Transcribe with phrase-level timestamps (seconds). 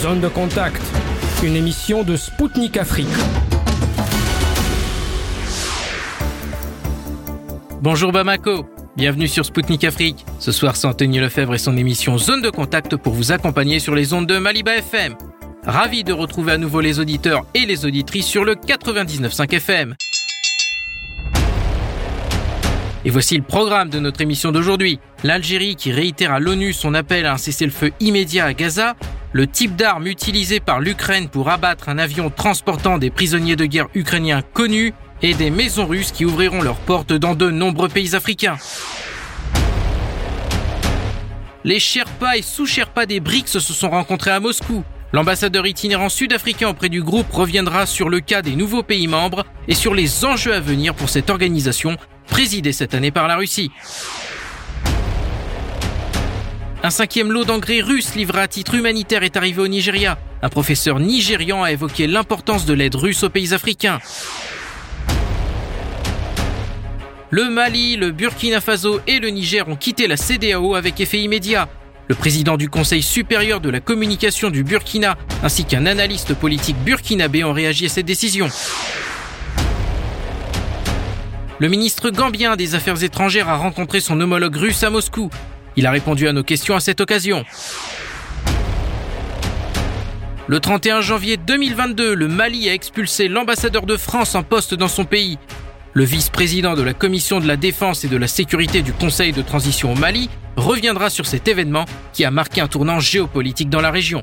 [0.00, 0.80] Zone de contact,
[1.42, 3.06] une émission de Spoutnik Afrique.
[7.82, 8.66] Bonjour Bamako,
[8.96, 10.24] bienvenue sur Spoutnik Afrique.
[10.38, 13.94] Ce soir, c'est Anthony Lefebvre et son émission Zone de contact pour vous accompagner sur
[13.94, 15.16] les ondes de Maliba FM.
[15.66, 19.94] Ravi de retrouver à nouveau les auditeurs et les auditrices sur le 99.5 FM.
[23.04, 24.98] Et voici le programme de notre émission d'aujourd'hui.
[25.24, 28.94] L'Algérie qui réitère à l'ONU son appel à un cessez-le-feu immédiat à Gaza,
[29.32, 33.88] le type d'arme utilisé par l'Ukraine pour abattre un avion transportant des prisonniers de guerre
[33.94, 38.56] ukrainiens connus et des maisons russes qui ouvriront leurs portes dans de nombreux pays africains.
[41.62, 44.82] Les Sherpas et sous-Sherpas des BRICS se sont rencontrés à Moscou.
[45.12, 49.74] L'ambassadeur itinérant sud-africain auprès du groupe reviendra sur le cas des nouveaux pays membres et
[49.74, 51.96] sur les enjeux à venir pour cette organisation
[52.28, 53.70] présidée cette année par la Russie.
[56.82, 60.18] Un cinquième lot d'engrais russe livré à titre humanitaire est arrivé au Nigeria.
[60.40, 63.98] Un professeur nigérian a évoqué l'importance de l'aide russe aux pays africains.
[67.28, 71.68] Le Mali, le Burkina Faso et le Niger ont quitté la CDAO avec effet immédiat.
[72.08, 77.44] Le président du Conseil supérieur de la communication du Burkina ainsi qu'un analyste politique burkinabé
[77.44, 78.48] ont réagi à cette décision.
[81.58, 85.28] Le ministre gambien des Affaires étrangères a rencontré son homologue russe à Moscou.
[85.80, 87.42] Il a répondu à nos questions à cette occasion.
[90.46, 95.06] Le 31 janvier 2022, le Mali a expulsé l'ambassadeur de France en poste dans son
[95.06, 95.38] pays.
[95.94, 99.40] Le vice-président de la Commission de la Défense et de la Sécurité du Conseil de
[99.40, 103.90] transition au Mali reviendra sur cet événement qui a marqué un tournant géopolitique dans la
[103.90, 104.22] région.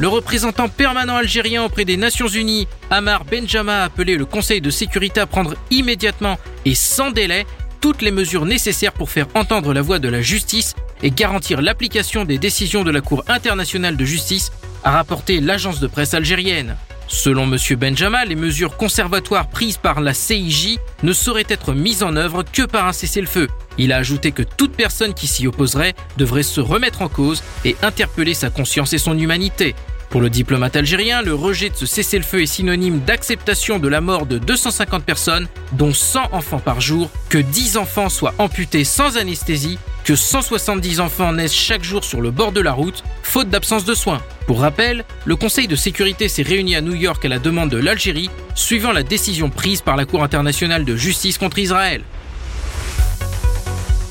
[0.00, 4.70] Le représentant permanent algérien auprès des Nations Unies, Amar Benjama, a appelé le Conseil de
[4.70, 7.46] sécurité à prendre immédiatement et sans délai
[7.80, 12.24] toutes les mesures nécessaires pour faire entendre la voix de la justice et garantir l'application
[12.24, 14.52] des décisions de la Cour internationale de justice,
[14.84, 16.76] a rapporté l'agence de presse algérienne.
[17.08, 17.56] Selon M.
[17.76, 22.62] Benjamin, les mesures conservatoires prises par la CIJ ne sauraient être mises en œuvre que
[22.62, 23.48] par un cessez-le-feu.
[23.78, 27.76] Il a ajouté que toute personne qui s'y opposerait devrait se remettre en cause et
[27.82, 29.74] interpeller sa conscience et son humanité.
[30.10, 34.24] Pour le diplomate algérien, le rejet de ce cessez-le-feu est synonyme d'acceptation de la mort
[34.24, 39.78] de 250 personnes, dont 100 enfants par jour, que 10 enfants soient amputés sans anesthésie,
[40.04, 43.94] que 170 enfants naissent chaque jour sur le bord de la route, faute d'absence de
[43.94, 44.22] soins.
[44.46, 47.76] Pour rappel, le Conseil de sécurité s'est réuni à New York à la demande de
[47.76, 52.02] l'Algérie, suivant la décision prise par la Cour internationale de justice contre Israël.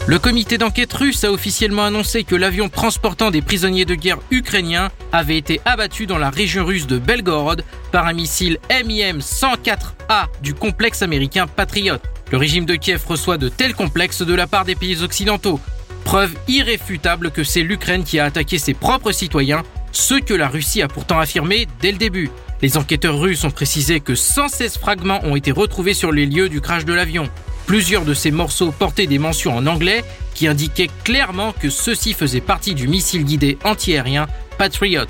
[0.07, 4.89] Le comité d'enquête russe a officiellement annoncé que l'avion transportant des prisonniers de guerre ukrainiens
[5.11, 11.01] avait été abattu dans la région russe de Belgorod par un missile MIM-104A du complexe
[11.01, 11.97] américain Patriot.
[12.31, 15.59] Le régime de Kiev reçoit de tels complexes de la part des pays occidentaux.
[16.05, 20.81] Preuve irréfutable que c'est l'Ukraine qui a attaqué ses propres citoyens, ce que la Russie
[20.81, 22.31] a pourtant affirmé dès le début.
[22.61, 26.61] Les enquêteurs russes ont précisé que 116 fragments ont été retrouvés sur les lieux du
[26.61, 27.29] crash de l'avion.
[27.67, 32.39] Plusieurs de ces morceaux portaient des mentions en anglais qui indiquaient clairement que ceux-ci faisaient
[32.39, 35.05] partie du missile guidé antiaérien Patriot.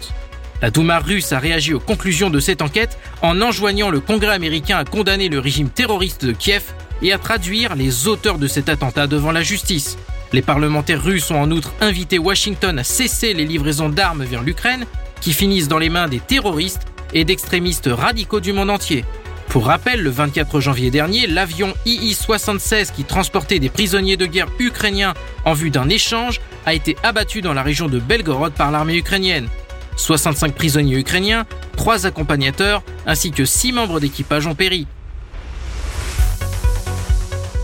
[0.63, 4.79] La Douma russe a réagi aux conclusions de cette enquête en enjoignant le Congrès américain
[4.79, 6.63] à condamner le régime terroriste de Kiev
[7.03, 9.95] et à traduire les auteurs de cet attentat devant la justice.
[10.33, 14.87] Les parlementaires russes ont en outre invité Washington à cesser les livraisons d'armes vers l'Ukraine
[15.21, 19.05] qui finissent dans les mains des terroristes et d'extrémistes radicaux du monde entier.
[19.49, 25.13] Pour rappel, le 24 janvier dernier, l'avion II-76 qui transportait des prisonniers de guerre ukrainiens
[25.45, 29.47] en vue d'un échange a été abattu dans la région de Belgorod par l'armée ukrainienne.
[29.95, 31.45] 65 prisonniers ukrainiens,
[31.77, 34.85] 3 accompagnateurs ainsi que 6 membres d'équipage ont péri.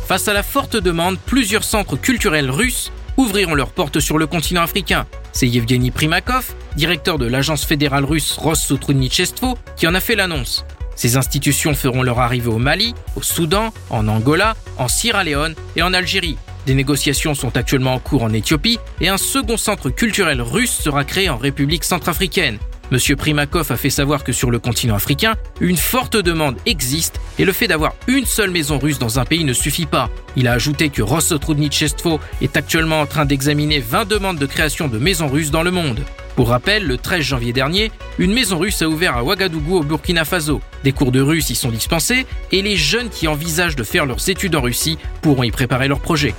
[0.08, 4.62] Face à la forte demande, plusieurs centres culturels russes ouvriront leurs portes sur le continent
[4.62, 5.06] africain.
[5.32, 10.66] C'est Yevgeny Primakov, directeur de l'agence fédérale russe Rossotrudnichestvo, qui en a fait l'annonce.
[10.96, 15.82] Ces institutions feront leur arrivée au Mali, au Soudan, en Angola, en Sierra Leone et
[15.82, 16.38] en Algérie.
[16.66, 21.04] Des négociations sont actuellement en cours en Éthiopie et un second centre culturel russe sera
[21.04, 22.58] créé en République centrafricaine.
[22.92, 27.46] Monsieur Primakov a fait savoir que sur le continent africain, une forte demande existe et
[27.46, 30.10] le fait d'avoir une seule maison russe dans un pays ne suffit pas.
[30.36, 35.00] Il a ajouté que Rossotrudnichestvo est actuellement en train d'examiner 20 demandes de création de
[35.00, 36.02] maisons russes dans le monde.
[36.36, 40.26] Pour rappel, le 13 janvier dernier, une maison russe a ouvert à Ouagadougou au Burkina
[40.26, 40.62] Faso.
[40.84, 44.30] Des cours de russe y sont dispensés et les jeunes qui envisagent de faire leurs
[44.30, 46.34] études en Russie pourront y préparer leur projet.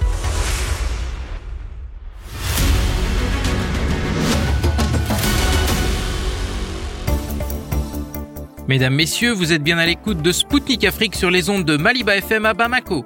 [8.67, 12.17] Mesdames, Messieurs, vous êtes bien à l'écoute de Spoutnik Afrique sur les ondes de Maliba
[12.17, 13.05] FM à Bamako.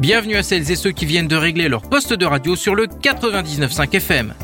[0.00, 2.86] Bienvenue à celles et ceux qui viennent de régler leur poste de radio sur le
[2.86, 4.34] 99.5 FM.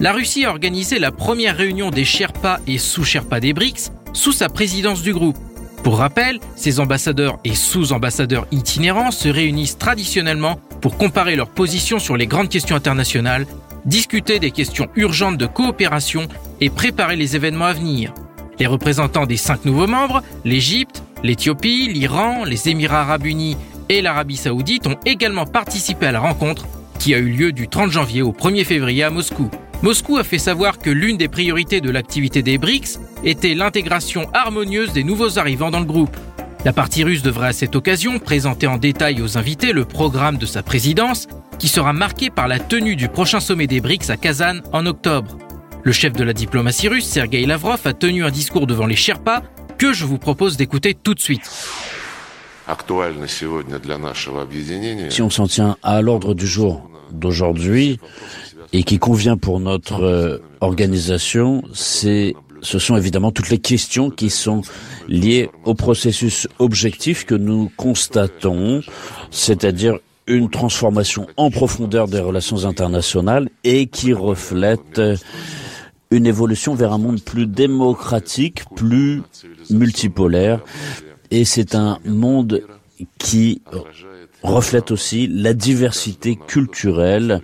[0.00, 4.48] La Russie a organisé la première réunion des Sherpas et sous-Sherpas des BRICS sous sa
[4.48, 5.36] présidence du groupe.
[5.82, 12.16] Pour rappel, ces ambassadeurs et sous-ambassadeurs itinérants se réunissent traditionnellement pour comparer leurs positions sur
[12.16, 13.46] les grandes questions internationales,
[13.84, 16.28] discuter des questions urgentes de coopération
[16.62, 18.14] et préparer les événements à venir.
[18.58, 23.58] Les représentants des cinq nouveaux membres, l'Égypte, l'Éthiopie, l'Iran, les Émirats arabes unis
[23.90, 26.64] et l'Arabie saoudite ont également participé à la rencontre
[26.98, 29.50] qui a eu lieu du 30 janvier au 1er février à Moscou.
[29.82, 34.92] Moscou a fait savoir que l'une des priorités de l'activité des BRICS était l'intégration harmonieuse
[34.92, 36.14] des nouveaux arrivants dans le groupe.
[36.66, 40.44] La partie russe devrait à cette occasion présenter en détail aux invités le programme de
[40.44, 41.28] sa présidence,
[41.58, 45.38] qui sera marqué par la tenue du prochain sommet des BRICS à Kazan en octobre.
[45.82, 49.42] Le chef de la diplomatie russe, Sergei Lavrov, a tenu un discours devant les Sherpas
[49.78, 51.50] que je vous propose d'écouter tout de suite.
[55.08, 57.98] Si on s'en tient à l'ordre du jour d'aujourd'hui
[58.72, 64.28] et qui convient pour notre euh, organisation, c'est ce sont évidemment toutes les questions qui
[64.30, 64.62] sont
[65.08, 68.82] liées au processus objectif que nous constatons,
[69.30, 75.00] c'est-à-dire une transformation en profondeur des relations internationales et qui reflète
[76.10, 79.22] une évolution vers un monde plus démocratique, plus
[79.70, 80.60] multipolaire.
[81.30, 82.62] Et c'est un monde
[83.18, 83.62] qui
[84.42, 87.40] reflète aussi la diversité culturelle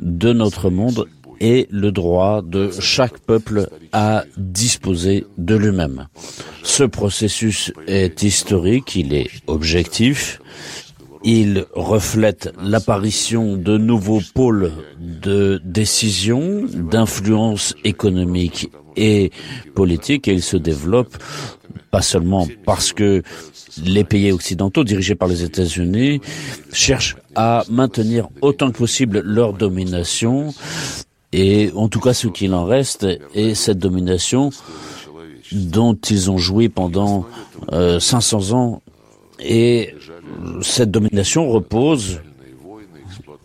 [0.00, 1.06] de notre monde
[1.40, 6.08] et le droit de chaque peuple à disposer de lui-même.
[6.62, 10.40] Ce processus est historique, il est objectif,
[11.24, 19.32] il reflète l'apparition de nouveaux pôles de décision, d'influence économique et
[19.74, 21.16] politique, et il se développe
[21.90, 23.22] pas seulement parce que
[23.82, 26.20] les pays occidentaux dirigés par les États-Unis
[26.72, 30.54] cherchent à maintenir autant que possible leur domination,
[31.32, 34.50] et en tout cas ce qu'il en reste, et cette domination
[35.52, 37.26] dont ils ont joui pendant
[37.70, 38.82] 500 euh, ans
[39.40, 39.94] et
[40.62, 42.20] cette domination repose,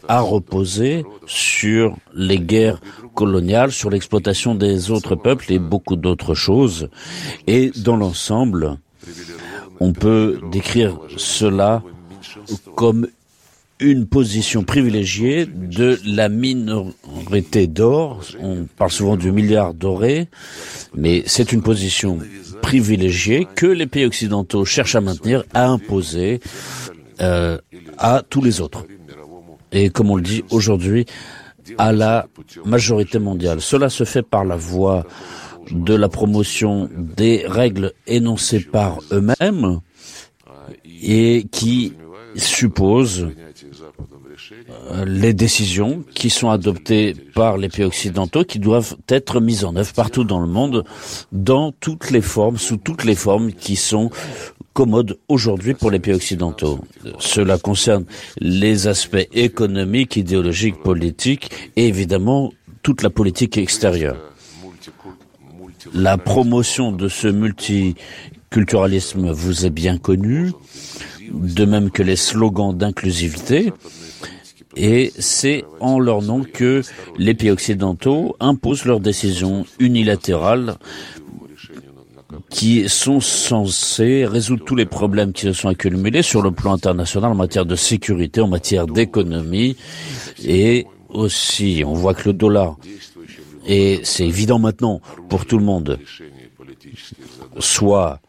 [0.07, 2.81] a reposé sur les guerres
[3.13, 6.89] coloniales, sur l'exploitation des autres peuples et beaucoup d'autres choses.
[7.47, 8.77] Et dans l'ensemble,
[9.79, 11.83] on peut décrire cela
[12.75, 13.07] comme
[13.79, 18.21] une position privilégiée de la minorité d'or.
[18.41, 20.27] On parle souvent du milliard doré,
[20.93, 22.19] mais c'est une position
[22.61, 26.41] privilégiée que les pays occidentaux cherchent à maintenir, à imposer
[27.21, 27.57] euh,
[27.97, 28.85] à tous les autres.
[29.71, 31.05] Et comme on le dit aujourd'hui,
[31.77, 32.27] à la
[32.65, 33.61] majorité mondiale.
[33.61, 35.05] Cela se fait par la voie
[35.71, 39.79] de la promotion des règles énoncées par eux-mêmes
[41.01, 41.93] et qui
[42.35, 43.27] supposent
[44.91, 49.75] euh, les décisions qui sont adoptées par les pays occidentaux qui doivent être mises en
[49.75, 50.85] œuvre partout dans le monde
[51.31, 54.09] dans toutes les formes, sous toutes les formes qui sont
[54.73, 56.79] commodes aujourd'hui pour les pays occidentaux.
[57.19, 58.05] Cela concerne
[58.39, 64.17] les aspects économiques, idéologiques, politiques et évidemment toute la politique extérieure.
[65.93, 70.51] La promotion de ce multiculturalisme vous est bien connue,
[71.31, 73.71] de même que les slogans d'inclusivité.
[74.75, 76.81] Et c'est en leur nom que
[77.17, 80.75] les pays occidentaux imposent leurs décisions unilatérales
[82.49, 87.31] qui sont censées résoudre tous les problèmes qui se sont accumulés sur le plan international
[87.31, 89.75] en matière de sécurité, en matière d'économie
[90.43, 92.77] et aussi on voit que le dollar
[93.69, 94.99] et c'est évident maintenant
[95.29, 95.99] pour tout le monde.
[97.59, 98.19] Soit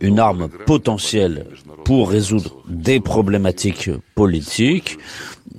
[0.00, 1.46] une arme potentielle
[1.84, 4.98] pour résoudre des problématiques politiques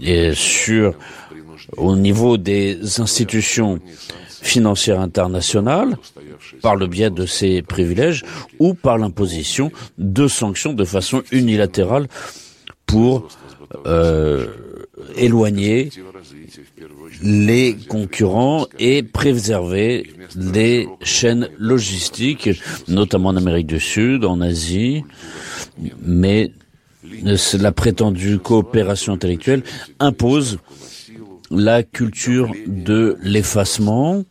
[0.01, 0.95] et sur
[1.77, 3.79] au niveau des institutions
[4.41, 5.97] financières internationales
[6.63, 8.23] par le biais de ces privilèges
[8.57, 12.07] ou par l'imposition de sanctions de façon unilatérale
[12.87, 13.27] pour
[13.85, 14.47] euh,
[15.15, 15.89] éloigner
[17.21, 22.49] les concurrents et préserver les chaînes logistiques,
[22.87, 25.03] notamment en Amérique du Sud, en Asie,
[26.01, 26.51] mais
[27.53, 29.63] la prétendue coopération intellectuelle
[29.99, 30.59] impose
[31.49, 34.23] la culture de l'effacement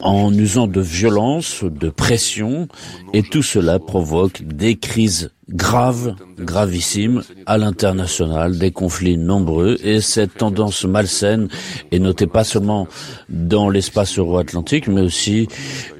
[0.00, 2.68] en usant de violence, de pression,
[3.12, 10.34] et tout cela provoque des crises graves, gravissimes à l'international, des conflits nombreux, et cette
[10.34, 11.48] tendance malsaine
[11.92, 12.88] est notée pas seulement
[13.28, 15.48] dans l'espace euro-atlantique, mais aussi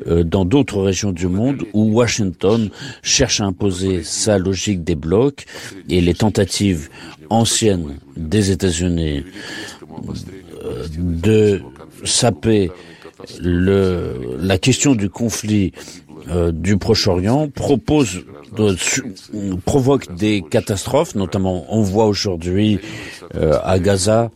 [0.06, 2.70] euh, dans d'autres régions du monde où Washington
[3.02, 5.44] cherche à imposer sa logique des blocs
[5.88, 6.88] et les tentatives
[7.30, 9.25] anciennes des États-Unis
[10.64, 11.61] euh, de
[12.04, 12.70] saper
[13.40, 15.73] le, la question du conflit
[16.31, 18.25] euh, du Proche-Orient propose
[19.64, 22.78] provoque des catastrophes, notamment on voit aujourd'hui
[23.35, 24.31] euh, à Gaza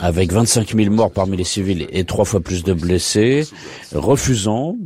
[0.00, 3.46] avec 25 000 morts parmi les civils et trois fois plus de blessés,
[3.92, 4.76] refusant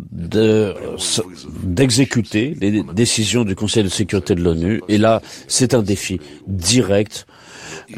[1.63, 4.83] d'exécuter les décisions du Conseil de sécurité de l'ONU.
[4.89, 7.27] Et là, c'est un défi direct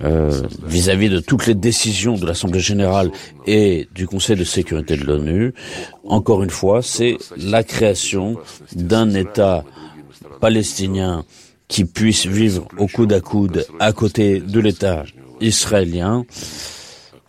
[0.03, 3.11] euh, vis-à-vis de toutes les décisions de l'Assemblée générale
[3.47, 5.55] et du Conseil de sécurité de l'ONU.
[6.05, 8.37] Encore une fois, c'est la création
[8.75, 9.65] d'un État
[10.41, 11.25] palestinien
[11.69, 15.05] qui puisse vivre au coude à coude à côté de l'État
[15.41, 16.25] israélien.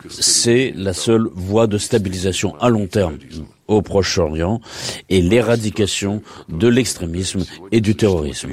[0.08, 3.18] C'est la seule voie de stabilisation à long terme
[3.66, 4.60] au Proche-Orient
[5.08, 8.50] et l'éradication de l'extrémisme et du terrorisme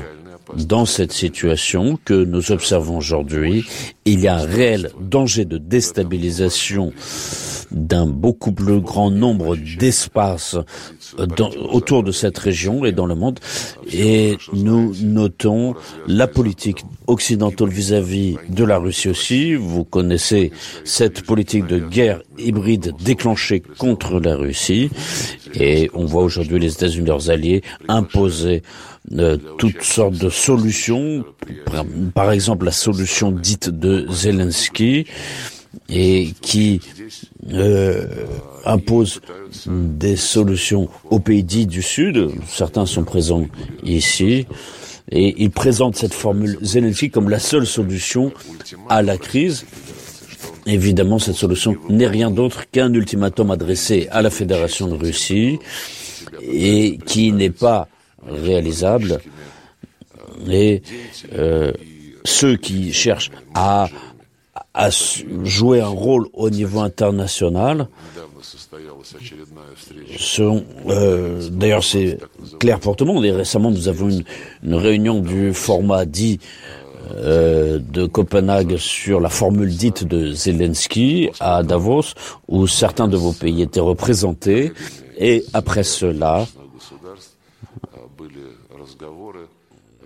[0.57, 3.65] dans cette situation que nous observons aujourd'hui,
[4.05, 6.93] il y a un réel danger de déstabilisation
[7.71, 10.55] d'un beaucoup plus grand nombre d'espaces
[11.71, 13.39] autour de cette région et dans le monde.
[13.91, 15.75] Et nous notons
[16.07, 19.55] la politique occidentale vis-à-vis -vis de la Russie aussi.
[19.55, 20.51] Vous connaissez
[20.83, 24.89] cette politique de guerre hybride déclenchée contre la Russie.
[25.55, 28.61] Et on voit aujourd'hui les États-Unis, leurs alliés, imposer
[29.11, 31.25] euh, toutes sortes de solutions,
[32.13, 35.05] par exemple la solution dite de Zelensky,
[35.89, 36.79] et qui
[37.51, 38.07] euh,
[38.65, 39.21] impose
[39.67, 42.29] des solutions aux pays dits du Sud.
[42.47, 43.47] Certains sont présents
[43.83, 44.45] ici.
[45.11, 48.31] Et il présente cette formule Zelensky comme la seule solution
[48.89, 49.65] à la crise.
[50.65, 55.59] Évidemment, cette solution n'est rien d'autre qu'un ultimatum adressé à la Fédération de Russie
[56.41, 57.89] et qui n'est pas
[58.27, 59.19] réalisable
[60.49, 60.81] et
[61.33, 61.71] euh,
[62.23, 63.87] ceux qui cherchent à,
[64.73, 64.89] à
[65.43, 67.87] jouer un rôle au niveau international
[70.17, 72.17] sont euh, d'ailleurs c'est
[72.59, 73.25] clair pour tout le monde.
[73.25, 74.23] Et récemment nous avons une,
[74.63, 76.39] une réunion du format dit
[77.15, 82.13] euh, de Copenhague sur la formule dite de Zelensky à Davos
[82.47, 84.71] où certains de vos pays étaient représentés.
[85.17, 86.47] Et après cela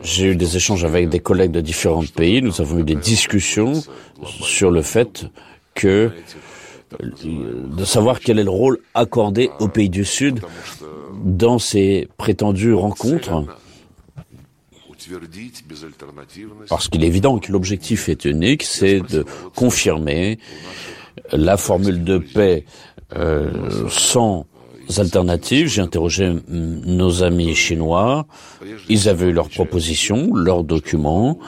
[0.01, 2.41] J'ai eu des échanges avec des collègues de différents pays.
[2.41, 3.73] Nous avons eu des discussions
[4.23, 5.25] sur le fait
[5.73, 6.11] que
[7.01, 10.41] de savoir quel est le rôle accordé aux pays du Sud
[11.23, 13.45] dans ces prétendues rencontres.
[16.69, 20.37] Parce qu'il est évident que l'objectif est unique, c'est de confirmer
[21.31, 22.65] la formule de paix
[23.15, 24.45] euh, sans
[24.97, 25.67] alternatives.
[25.67, 28.25] J'ai interrogé nos amis chinois.
[28.89, 31.39] Ils avaient eu leurs propositions, leurs documents,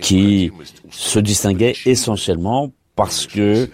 [0.00, 0.50] qui
[0.90, 3.68] se distinguaient essentiellement parce que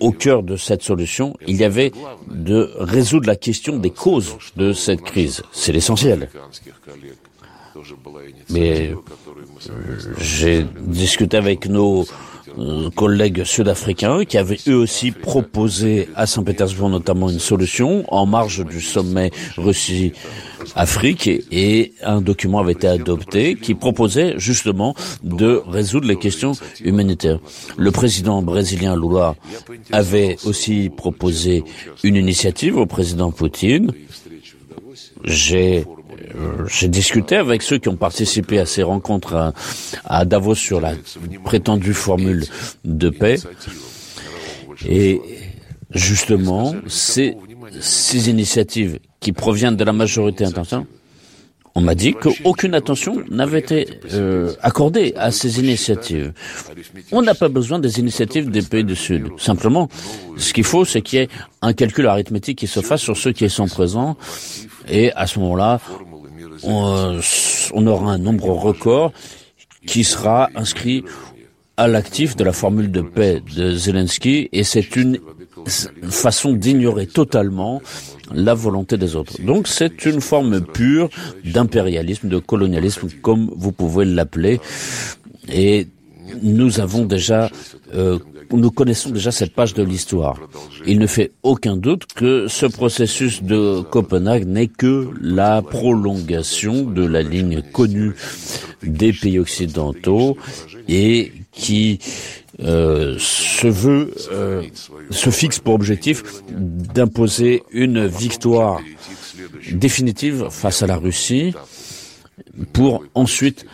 [0.00, 1.90] au cœur de cette solution, il y avait
[2.30, 5.42] de résoudre la question des causes de cette crise.
[5.52, 6.28] C'est l'essentiel.
[8.50, 8.96] Mais euh,
[10.18, 12.04] j'ai discuté avec nos
[12.94, 18.80] collègues sud-africains qui avaient eux aussi proposé à Saint-Pétersbourg notamment une solution en marge du
[18.80, 26.52] sommet Russie-Afrique et un document avait été adopté qui proposait justement de résoudre les questions
[26.84, 27.38] humanitaires.
[27.76, 29.34] Le président brésilien Lula
[29.92, 31.64] avait aussi proposé
[32.02, 33.92] une initiative au président Poutine.
[35.24, 35.97] J'ai euh,
[36.68, 39.52] j'ai discuté avec ceux qui ont participé à ces rencontres
[40.04, 40.94] à, Davos sur la
[41.44, 42.44] prétendue formule
[42.84, 43.36] de paix.
[44.88, 45.20] Et
[45.92, 47.36] justement, ces,
[47.80, 50.86] ces initiatives qui proviennent de la majorité internationale,
[51.78, 56.32] on m'a dit qu'aucune attention n'avait été euh, accordée à ces initiatives.
[57.12, 59.28] On n'a pas besoin des initiatives des pays du Sud.
[59.38, 59.88] Simplement,
[60.36, 61.28] ce qu'il faut, c'est qu'il y ait
[61.62, 64.16] un calcul arithmétique qui se fasse sur ceux qui sont présents.
[64.90, 65.80] Et à ce moment-là,
[66.64, 69.12] on, aura un nombre record
[69.86, 71.04] qui sera inscrit
[71.76, 75.18] à l'actif de la formule de paix de Zelensky et c'est une
[76.10, 77.80] façon d'ignorer totalement
[78.32, 79.40] la volonté des autres.
[79.42, 81.08] Donc c'est une forme pure
[81.44, 84.60] d'impérialisme, de colonialisme, comme vous pouvez l'appeler.
[85.52, 85.86] Et
[86.42, 87.50] nous avons déjà,
[87.94, 88.18] euh,
[88.52, 90.38] nous connaissons déjà cette page de l'histoire.
[90.86, 97.04] Il ne fait aucun doute que ce processus de Copenhague n'est que la prolongation de
[97.04, 98.14] la ligne connue
[98.82, 100.36] des pays occidentaux
[100.88, 101.98] et qui
[102.60, 104.62] euh, se veut, euh,
[105.10, 108.80] se fixe pour objectif d'imposer une victoire
[109.72, 111.54] définitive face à la Russie
[112.72, 113.66] pour ensuite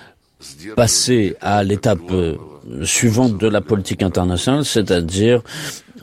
[0.76, 2.36] passer à l'étape euh,
[2.84, 5.42] suivante de la politique internationale, c'est-à-dire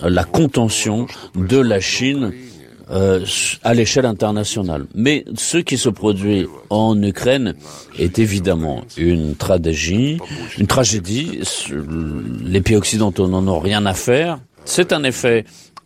[0.02, 2.32] la contention de la Chine
[2.92, 3.26] euh,
[3.64, 4.86] à l'échelle internationale.
[4.96, 7.56] Mais ce qui se produit en Ukraine
[7.98, 10.18] est évidemment une tragédie.
[10.58, 11.40] Une tragédie.
[12.44, 14.40] Les pays occidentaux n'en ont rien à faire.
[14.66, 15.46] C'est un effet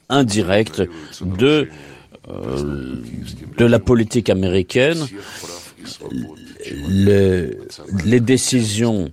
[0.10, 0.82] indirect
[1.22, 1.68] de
[2.28, 2.96] euh,
[3.58, 5.06] de la politique américaine.
[6.90, 7.58] Le,
[8.06, 9.12] les décisions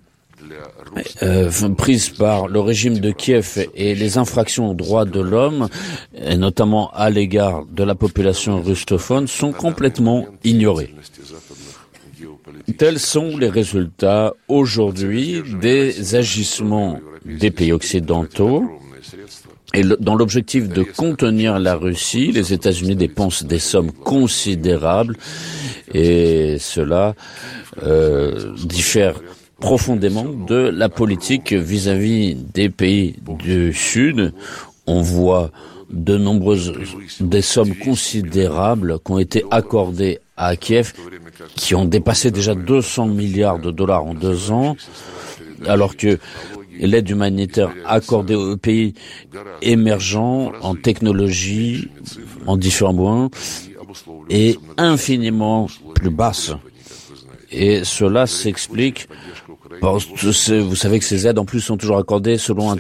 [1.23, 5.69] euh, prises par le régime de Kiev et les infractions aux droits de l'homme,
[6.15, 10.95] et notamment à l'égard de la population russophone, sont complètement ignorées.
[12.77, 18.65] Tels sont les résultats aujourd'hui des agissements des pays occidentaux.
[19.75, 25.17] Et dans l'objectif de contenir la Russie, les États-Unis dépensent des sommes considérables
[25.95, 27.15] et cela
[27.83, 29.15] euh, diffère
[29.61, 34.35] profondément de la politique vis-à-vis des pays du Sud.
[34.87, 35.51] On voit
[35.91, 36.73] de nombreuses
[37.21, 40.93] des sommes considérables qui ont été accordées à Kiev,
[41.55, 44.77] qui ont dépassé déjà 200 milliards de dollars en deux ans,
[45.67, 46.19] alors que
[46.87, 48.95] l'aide humanitaire accordée aux pays
[49.61, 51.89] émergents en technologie,
[52.47, 53.31] en différents points,
[54.31, 56.53] est infiniment plus basse.
[57.51, 59.09] Et cela s'explique
[59.81, 62.77] vous savez que ces aides, en plus, sont toujours accordées selon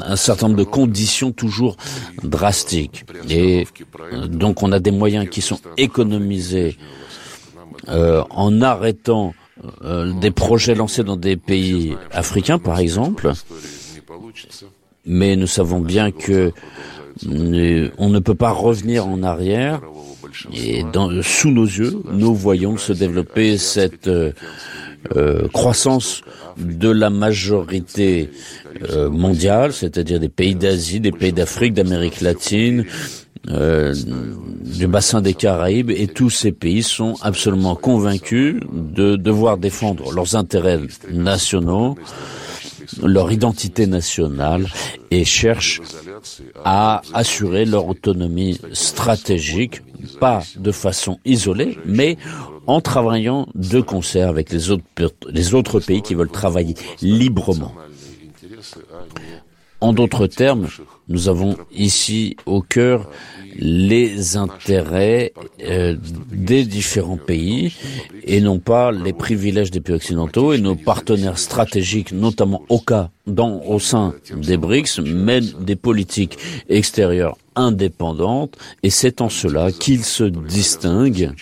[0.00, 1.76] un, certain nombre de conditions toujours
[2.22, 3.04] drastiques.
[3.28, 3.66] Et
[4.12, 6.76] euh, donc, on a des moyens qui sont économisés
[7.88, 9.34] euh, en arrêtant
[9.84, 13.32] euh, des projets lancés dans des pays africains, par exemple.
[15.04, 16.52] Mais nous savons bien que
[17.26, 19.80] on ne peut pas revenir en arrière.
[20.54, 24.32] Et dans, sous nos yeux, nous voyons se développer cette euh,
[25.52, 26.22] croissance
[26.56, 28.30] de la majorité
[28.90, 32.84] euh, mondiale, c'est-à-dire des pays d'Asie, des pays d'Afrique, d'Amérique latine,
[33.48, 33.94] euh,
[34.64, 40.36] du bassin des Caraïbes, et tous ces pays sont absolument convaincus de devoir défendre leurs
[40.36, 41.96] intérêts nationaux,
[43.02, 44.66] leur identité nationale,
[45.10, 45.80] et cherchent
[46.64, 49.82] à assurer leur autonomie stratégique,
[50.20, 52.16] pas de façon isolée, mais
[52.66, 54.84] en travaillant de concert avec les autres,
[55.28, 57.74] les autres pays qui veulent travailler librement.
[59.80, 60.68] En d'autres termes,
[61.08, 63.08] nous avons ici au cœur
[63.56, 65.96] les intérêts euh,
[66.30, 67.74] des différents pays
[68.24, 73.10] et non pas les privilèges des pays occidentaux et nos partenaires stratégiques, notamment au cas
[73.26, 76.38] dans, au sein des BRICS, mènent des politiques
[76.68, 81.32] extérieures indépendantes et c'est en cela qu'ils se distinguent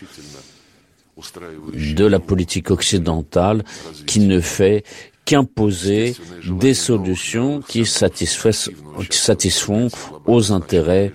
[1.74, 3.62] de la politique occidentale
[4.06, 4.84] qui ne fait
[5.30, 6.16] qu'imposer
[6.60, 9.88] des solutions qui satisfont
[10.26, 11.12] aux intérêts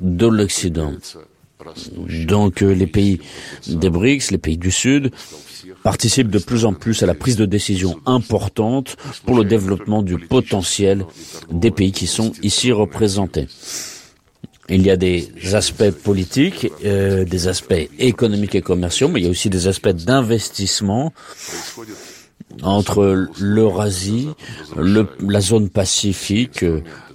[0.00, 0.92] de l'Occident.
[2.26, 3.20] Donc euh, les pays
[3.66, 5.12] des BRICS, les pays du Sud,
[5.82, 10.18] participent de plus en plus à la prise de décision importante pour le développement du
[10.18, 11.06] potentiel
[11.50, 13.48] des pays qui sont ici représentés.
[14.68, 19.26] Il y a des aspects politiques, euh, des aspects économiques et commerciaux, mais il y
[19.26, 21.14] a aussi des aspects d'investissement
[22.62, 24.28] entre l'Eurasie,
[24.76, 26.64] la zone pacifique,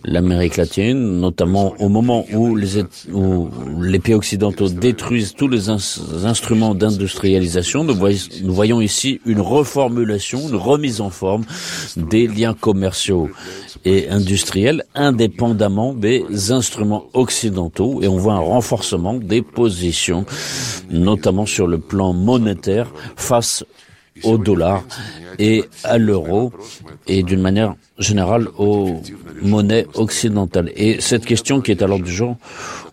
[0.06, 3.50] l'Amérique latine, notamment au moment où les, où
[3.82, 7.84] les pays occidentaux détruisent tous les instruments d'industrialisation.
[7.84, 11.44] Nous, nous, voyons ici une reformulation, une remise en forme
[11.96, 13.30] des liens commerciaux
[13.86, 20.26] et industriels indépendamment des instruments occidentaux et on voit un renforcement des positions,
[20.90, 23.64] notamment sur le plan monétaire face
[24.24, 24.84] au dollar
[25.40, 26.52] et à l'euro
[27.08, 29.02] et d'une manière générale aux
[29.42, 30.72] monnaies occidentales.
[30.76, 32.38] Et cette question qui est à l'ordre du jour,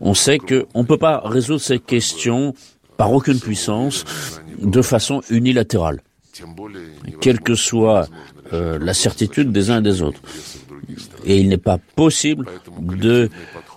[0.01, 2.55] on sait qu'on ne peut pas résoudre cette question
[2.97, 4.05] par aucune puissance
[4.61, 6.01] de façon unilatérale,
[7.21, 8.09] quelle que soit
[8.53, 10.21] euh, la certitude des uns et des autres.
[11.25, 12.47] Et il n'est pas possible
[12.79, 13.31] de,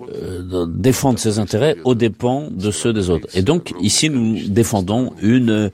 [0.09, 3.27] euh, défendre ses intérêts aux dépens de ceux des autres.
[3.35, 5.71] Et donc ici nous défendons une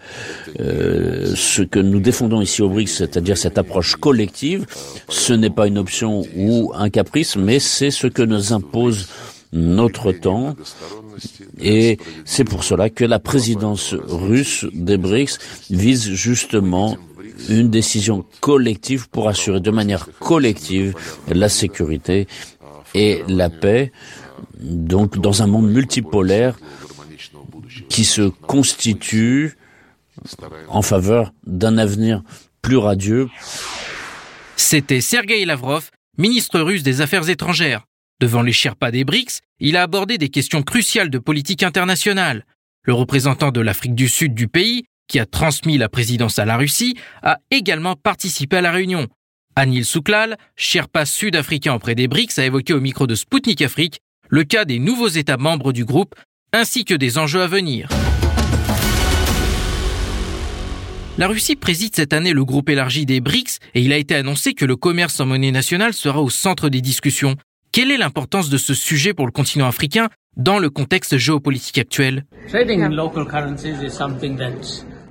[0.60, 4.66] euh, ce que nous défendons ici au BRICS, c'est-à-dire cette approche collective.
[5.08, 9.08] Ce n'est pas une option ou un caprice, mais c'est ce que nous impose
[9.52, 10.56] notre temps.
[11.60, 15.38] Et c'est pour cela que la présidence russe des BRICS
[15.70, 16.98] vise justement
[17.48, 20.94] une décision collective pour assurer de manière collective
[21.30, 22.28] la sécurité
[22.96, 23.92] et la paix,
[24.60, 26.58] donc dans un monde multipolaire
[27.90, 29.58] qui se constitue
[30.68, 32.24] en faveur d'un avenir
[32.62, 33.30] plus radieux.
[34.56, 37.86] C'était Sergei Lavrov, ministre russe des Affaires étrangères.
[38.20, 42.46] Devant les Sherpas des BRICS, il a abordé des questions cruciales de politique internationale.
[42.84, 46.56] Le représentant de l'Afrique du Sud du pays qui a transmis la présidence à la
[46.56, 49.08] Russie, a également participé à la réunion.
[49.58, 54.00] Anil Souklal, Sherpa sud-africain auprès des BRICS, a évoqué au micro de Sputnik Afrique
[54.30, 56.14] le cas des nouveaux États membres du groupe
[56.54, 57.90] ainsi que des enjeux à venir.
[61.18, 64.54] La Russie préside cette année le groupe élargi des BRICS et il a été annoncé
[64.54, 67.36] que le commerce en monnaie nationale sera au centre des discussions.
[67.72, 72.26] Quelle est l'importance de ce sujet pour le continent africain dans le contexte géopolitique actuel?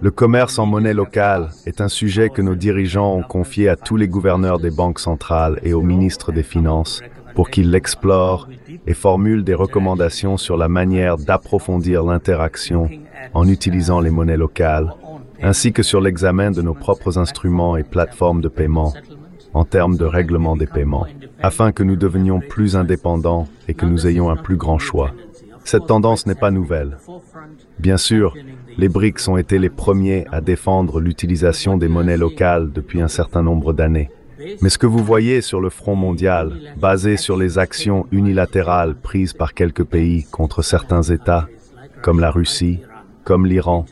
[0.00, 3.96] Le commerce en monnaie locale est un sujet que nos dirigeants ont confié à tous
[3.96, 7.02] les gouverneurs des banques centrales et aux ministres des Finances
[7.38, 8.48] pour qu'ils l'explorent
[8.88, 12.90] et formulent des recommandations sur la manière d'approfondir l'interaction
[13.32, 14.92] en utilisant les monnaies locales,
[15.40, 18.92] ainsi que sur l'examen de nos propres instruments et plateformes de paiement
[19.54, 21.06] en termes de règlement des paiements,
[21.40, 25.12] afin que nous devenions plus indépendants et que nous ayons un plus grand choix.
[25.62, 26.96] Cette tendance n'est pas nouvelle.
[27.78, 28.34] Bien sûr,
[28.78, 33.44] les BRICS ont été les premiers à défendre l'utilisation des monnaies locales depuis un certain
[33.44, 34.10] nombre d'années.
[34.60, 39.32] Mais ce que vous voyez sur le front mondial, basé sur les actions unilatérales prises
[39.32, 41.48] par quelques pays contre certains États,
[42.02, 42.80] comme la Russie,
[43.24, 43.86] comme l'Iran,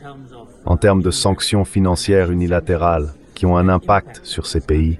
[0.65, 4.99] en termes de sanctions financières unilatérales qui ont un impact sur ces pays,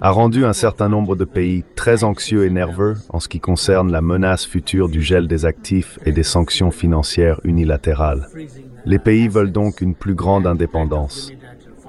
[0.00, 3.92] a rendu un certain nombre de pays très anxieux et nerveux en ce qui concerne
[3.92, 8.28] la menace future du gel des actifs et des sanctions financières unilatérales.
[8.84, 11.30] Les pays veulent donc une plus grande indépendance.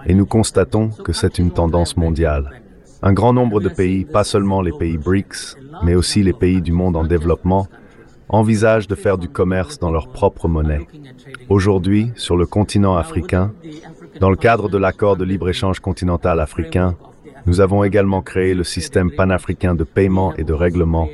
[0.06, 2.63] Et nous constatons que c'est une tendance mondiale.
[3.06, 6.72] Un grand nombre de pays, pas seulement les pays BRICS, mais aussi les pays du
[6.72, 7.68] monde en développement,
[8.30, 10.88] envisagent de faire du commerce dans leur propre monnaie.
[11.50, 13.52] Aujourd'hui, sur le continent africain,
[14.22, 16.96] dans le cadre de l'accord de libre-échange continental africain,
[17.46, 21.10] nous avons également créé le système panafricain de paiement et de règlement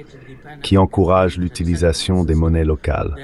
[0.62, 3.16] qui encourage l'utilisation des monnaies locales.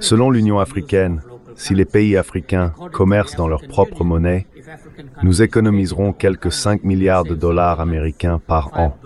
[0.00, 1.22] Selon l'Union africaine,
[1.56, 4.46] si les pays africains commercent dans leur propre monnaie,
[5.22, 8.96] nous économiserons quelques 5 milliards de dollars américains par an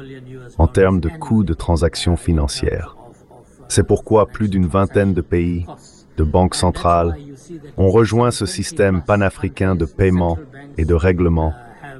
[0.58, 2.96] en termes de coûts de transactions financières.
[3.68, 5.66] C'est pourquoi plus d'une vingtaine de pays,
[6.16, 7.16] de banques centrales,
[7.76, 10.38] ont rejoint ce système panafricain de paiement
[10.78, 11.52] et de règlement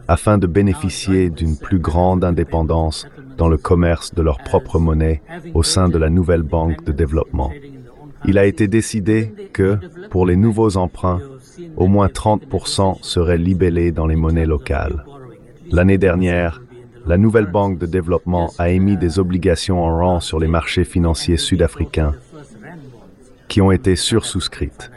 [0.09, 3.07] afin de bénéficier d'une plus grande indépendance
[3.37, 5.21] dans le commerce de leur propre monnaie
[5.55, 7.51] au sein de la nouvelle banque de développement.
[8.25, 9.79] Il a été décidé que,
[10.11, 11.21] pour les nouveaux emprunts,
[11.77, 15.05] au moins 30% seraient libellés dans les monnaies locales.
[15.71, 16.63] L'année dernière,
[17.07, 21.37] la nouvelle banque de développement a émis des obligations en rang sur les marchés financiers
[21.37, 22.15] sud-africains
[23.49, 24.91] qui ont été sursouscrites.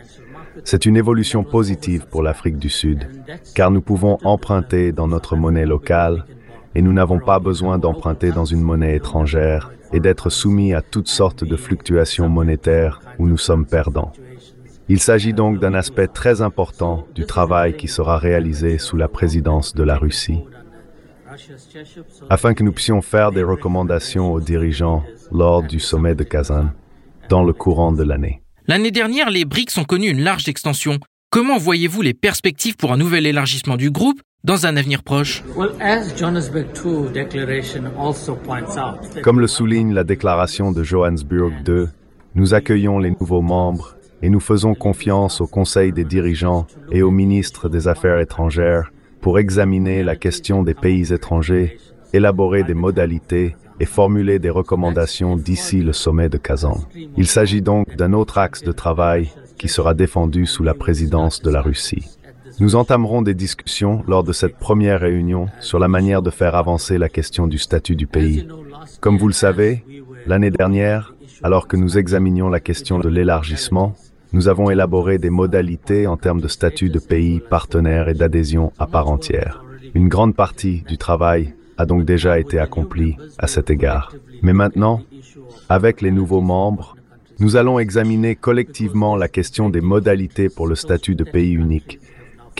[0.64, 3.08] C'est une évolution positive pour l'Afrique du Sud,
[3.56, 6.26] car nous pouvons emprunter dans notre monnaie locale
[6.76, 11.08] et nous n'avons pas besoin d'emprunter dans une monnaie étrangère et d'être soumis à toutes
[11.08, 14.12] sortes de fluctuations monétaires où nous sommes perdants.
[14.88, 19.76] Il s'agit donc d'un aspect très important du travail qui sera réalisé sous la présidence
[19.76, 20.40] de la Russie,
[22.30, 26.72] afin que nous puissions faire des recommandations aux dirigeants lors du sommet de Kazan
[27.30, 28.42] dans le courant de l'année.
[28.68, 31.00] L'année dernière, les BRICS ont connu une large extension.
[31.30, 35.44] Comment voyez-vous les perspectives pour un nouvel élargissement du groupe dans un avenir proche
[39.22, 41.86] Comme le souligne la déclaration de Johannesburg II,
[42.36, 47.12] nous accueillons les nouveaux membres et nous faisons confiance au Conseil des dirigeants et au
[47.12, 51.78] ministre des Affaires étrangères pour examiner la question des pays étrangers,
[52.14, 56.78] élaborer des modalités et formuler des recommandations d'ici le sommet de Kazan.
[57.18, 61.50] Il s'agit donc d'un autre axe de travail qui sera défendu sous la présidence de
[61.50, 62.19] la Russie.
[62.60, 66.98] Nous entamerons des discussions lors de cette première réunion sur la manière de faire avancer
[66.98, 68.48] la question du statut du pays.
[69.00, 69.84] Comme vous le savez,
[70.26, 73.96] l'année dernière, alors que nous examinions la question de l'élargissement,
[74.34, 78.88] nous avons élaboré des modalités en termes de statut de pays partenaire et d'adhésion à
[78.88, 79.64] part entière.
[79.96, 84.14] Une grande partie du travail a donc déjà été accompli à cet égard.
[84.44, 85.02] Mais maintenant,
[85.70, 86.96] avec les nouveaux membres,
[87.40, 92.00] nous allons examiner collectivement la question des modalités pour le statut de pays unique,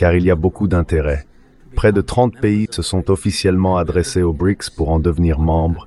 [0.00, 1.26] car il y a beaucoup d'intérêts.
[1.76, 5.86] Près de 30 pays se sont officiellement adressés aux BRICS pour en devenir membres,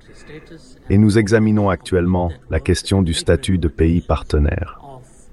[0.92, 4.80] et nous examinons actuellement la question du statut de pays partenaire.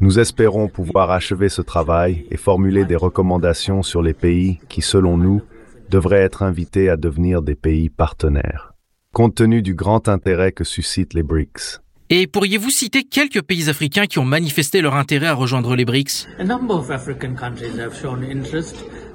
[0.00, 5.18] Nous espérons pouvoir achever ce travail et formuler des recommandations sur les pays qui, selon
[5.18, 5.42] nous,
[5.90, 8.72] devraient être invités à devenir des pays partenaires,
[9.12, 11.82] compte tenu du grand intérêt que suscitent les BRICS.
[12.12, 16.26] Et pourriez-vous citer quelques pays africains qui ont manifesté leur intérêt à rejoindre les BRICS?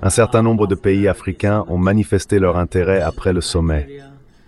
[0.01, 3.99] Un certain nombre de pays africains ont manifesté leur intérêt après le sommet.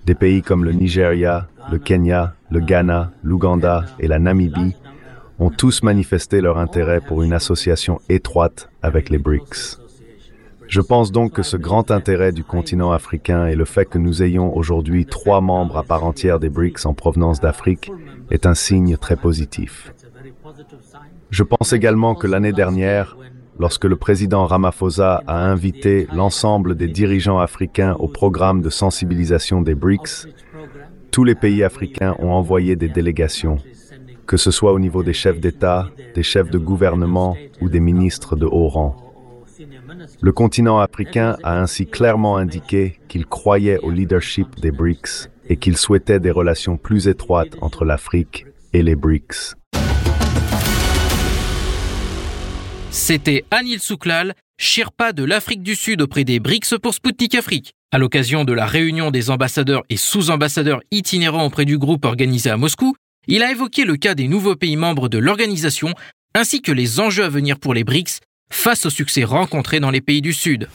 [0.05, 4.75] Des pays comme le Nigeria, le Kenya, le Ghana, l'Ouganda et la Namibie
[5.39, 9.77] ont tous manifesté leur intérêt pour une association étroite avec les BRICS.
[10.67, 14.21] Je pense donc que ce grand intérêt du continent africain et le fait que nous
[14.21, 17.91] ayons aujourd'hui trois membres à part entière des BRICS en provenance d'Afrique
[18.31, 19.93] est un signe très positif.
[21.29, 23.17] Je pense également que l'année dernière,
[23.59, 29.75] lorsque le président Ramaphosa a invité l'ensemble des dirigeants africains au programme de sensibilisation des
[29.75, 30.27] BRICS,
[31.11, 33.57] tous les pays africains ont envoyé des délégations,
[34.25, 38.35] que ce soit au niveau des chefs d'État, des chefs de gouvernement ou des ministres
[38.35, 39.06] de haut rang.
[40.21, 45.77] Le continent africain a ainsi clairement indiqué qu'il croyait au leadership des BRICS et qu'il
[45.77, 49.55] souhaitait des relations plus étroites entre l'Afrique et les BRICS.
[52.89, 57.73] C'était Anil Souklal, Sherpa de l'Afrique du Sud auprès des BRICS pour Sputnik Afrique.
[57.91, 62.57] À l'occasion de la réunion des ambassadeurs et sous-ambassadeurs itinérants auprès du groupe organisé à
[62.57, 62.95] Moscou,
[63.27, 65.93] il a évoqué le cas des nouveaux pays membres de l'organisation
[66.33, 70.01] ainsi que les enjeux à venir pour les BRICS face au succès rencontré dans les
[70.01, 70.67] pays du Sud.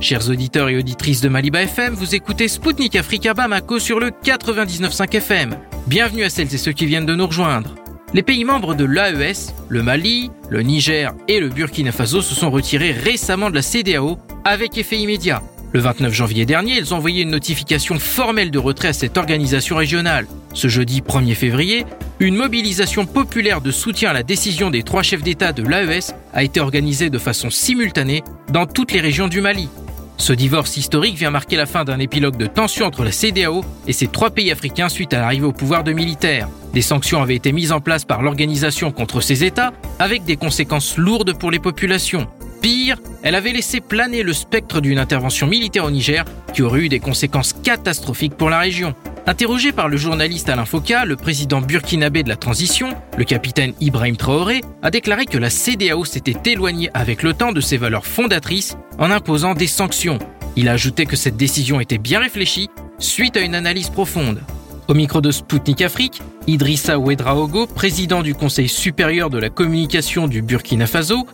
[0.00, 5.14] Chers auditeurs et auditrices de Maliba FM, vous écoutez Spoutnik Africa Bamako sur le 99.5
[5.16, 5.56] FM.
[5.86, 7.76] Bienvenue à celles et ceux qui viennent de nous rejoindre.
[8.12, 12.50] Les pays membres de l'AES, le Mali, le Niger et le Burkina Faso se sont
[12.50, 15.40] retirés récemment de la CDAO avec effet immédiat.
[15.74, 19.76] Le 29 janvier dernier, ils ont envoyé une notification formelle de retrait à cette organisation
[19.76, 20.26] régionale.
[20.52, 21.86] Ce jeudi 1er février,
[22.20, 26.42] une mobilisation populaire de soutien à la décision des trois chefs d'État de l'AES a
[26.42, 29.70] été organisée de façon simultanée dans toutes les régions du Mali.
[30.18, 33.94] Ce divorce historique vient marquer la fin d'un épilogue de tension entre la CDAO et
[33.94, 36.48] ces trois pays africains suite à l'arrivée au pouvoir de militaires.
[36.74, 40.98] Des sanctions avaient été mises en place par l'organisation contre ces États avec des conséquences
[40.98, 42.28] lourdes pour les populations.
[42.62, 46.88] Pire, elle avait laissé planer le spectre d'une intervention militaire au Niger qui aurait eu
[46.88, 48.94] des conséquences catastrophiques pour la région.
[49.26, 54.16] Interrogé par le journaliste Alain Foka, le président burkinabé de la transition, le capitaine Ibrahim
[54.16, 58.76] Traoré, a déclaré que la CDAO s'était éloignée avec le temps de ses valeurs fondatrices
[58.98, 60.20] en imposant des sanctions.
[60.54, 64.40] Il a ajouté que cette décision était bien réfléchie suite à une analyse profonde.
[64.86, 70.42] Au micro de Sputnik Afrique, Idrissa Ouedraogo, président du Conseil supérieur de la communication du
[70.42, 71.26] Burkina Faso,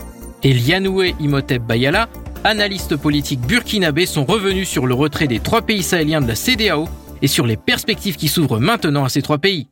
[0.42, 2.08] et Lianoué Imhotep Bayala,
[2.44, 6.88] analystes politiques burkinabés, sont revenus sur le retrait des trois pays sahéliens de la CDAO
[7.22, 9.68] et sur les perspectives qui s'ouvrent maintenant à ces trois pays.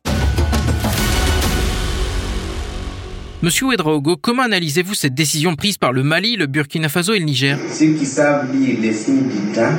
[3.43, 7.27] Monsieur Ouedraogo, comment analysez-vous cette décision prise par le Mali, le Burkina Faso et le
[7.27, 7.59] Niger?
[7.71, 9.75] Ceux qui savent lire les signes du temps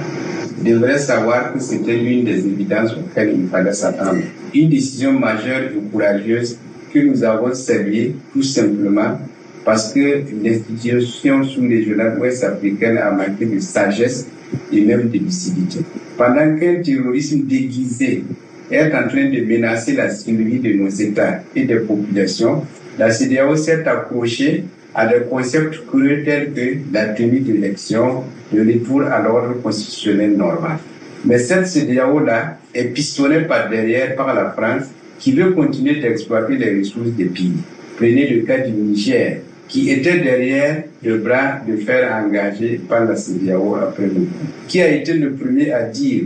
[0.64, 4.22] devraient savoir que c'était l'une des évidences auxquelles il fallait s'attendre.
[4.54, 6.58] Une décision majeure et courageuse
[6.94, 9.20] que nous avons saluée tout simplement
[9.68, 14.26] parce que l'institution sous-régionale ouest-africaine a manqué de sagesse
[14.72, 15.80] et même de lucidité.
[16.18, 18.24] Pendant qu'un terrorisme déguisé
[18.72, 22.64] est en train de menacer la survie de nos États et des populations,
[22.98, 24.64] la CDAO s'est accrochée
[24.96, 30.78] à des concepts creux tels que la tenue d'élections, le retour à l'ordre constitutionnel normal.
[31.26, 34.86] Mais cette CDAO-là est pistonnée par derrière par la France
[35.20, 37.52] qui veut continuer d'exploiter les ressources des pays.
[37.98, 43.16] Prenez le cas du Niger, qui était derrière le bras de fer engagé par la
[43.16, 44.48] CDAO après le coup.
[44.68, 46.24] Qui a été le premier à dire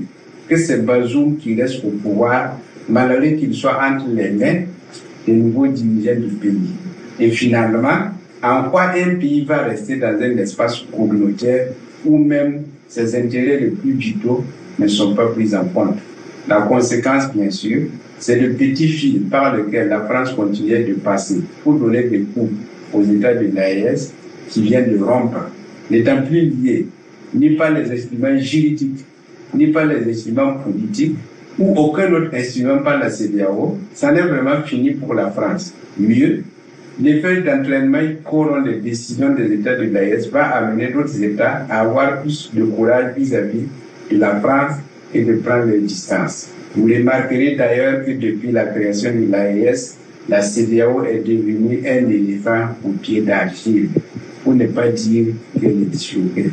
[0.48, 4.62] que c'est Bazoum qui reste au pouvoir, malgré qu'il soit entre les mains
[5.26, 6.70] des nouveaux dirigeants du pays.
[7.20, 8.10] Et finalement,
[8.44, 11.68] en quoi un pays va rester dans un espace communautaire
[12.06, 14.44] où même ses intérêts les plus vitaux
[14.78, 15.98] ne sont pas pris en compte?
[16.48, 17.84] La conséquence, bien sûr,
[18.18, 22.52] c'est le petit fil par lequel la France continuait de passer pour donner des coups
[22.94, 24.14] aux États de l'AES
[24.50, 25.50] qui viennent de rompre,
[25.90, 26.88] n'étant plus liés
[27.34, 29.06] ni par les instruments juridiques,
[29.54, 31.16] ni par les instruments politiques,
[31.60, 35.74] ou aucun autre instrument par la CDAO, ça n'est vraiment fini pour la France.
[35.98, 36.44] Mieux,
[37.00, 42.22] L'effet d'entraînement qu'auront les décisions des États de l'AES va amener d'autres États à avoir
[42.22, 43.66] plus de courage vis-à-vis
[44.12, 44.74] de la France
[45.14, 46.50] et de prendre les distances.
[46.76, 49.96] Vous remarquerez d'ailleurs que depuis la création de l'AES,
[50.30, 53.90] la CDAO est devenue un éléphant au pied d'argile,
[54.44, 56.52] pour ne pas dire qu'elle est choquée.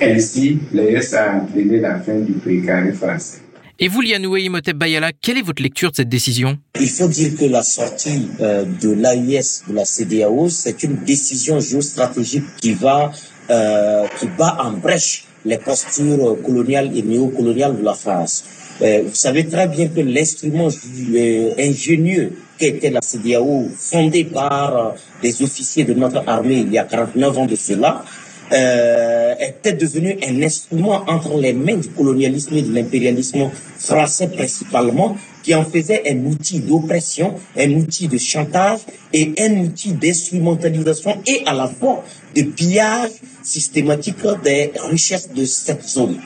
[0.00, 3.38] Ainsi, l'AES a entraîné la fin du précaré français.
[3.78, 6.58] Et vous, Lianoué Imhotep Bayala, quelle est votre lecture de cette décision?
[6.80, 11.60] Il faut dire que la sortie euh, de l'AES de la CDAO, c'est une décision
[11.60, 13.12] géostratégique qui va,
[13.50, 18.44] euh, qui bat en brèche les postures coloniales et néocoloniales de la France.
[18.82, 25.42] Euh, vous savez très bien que l'instrument euh, ingénieux qu'était la CDAO, fondé par des
[25.42, 28.04] officiers de notre armée il y a 49 ans de cela,
[28.52, 35.16] euh, était devenu un instrument entre les mains du colonialisme et de l'impérialisme français principalement,
[35.42, 38.80] qui en faisait un outil d'oppression, un outil de chantage
[39.12, 42.04] et un outil d'instrumentalisation et à la fois
[42.36, 43.10] de pillage
[43.42, 46.18] systématique des richesses de cette zone.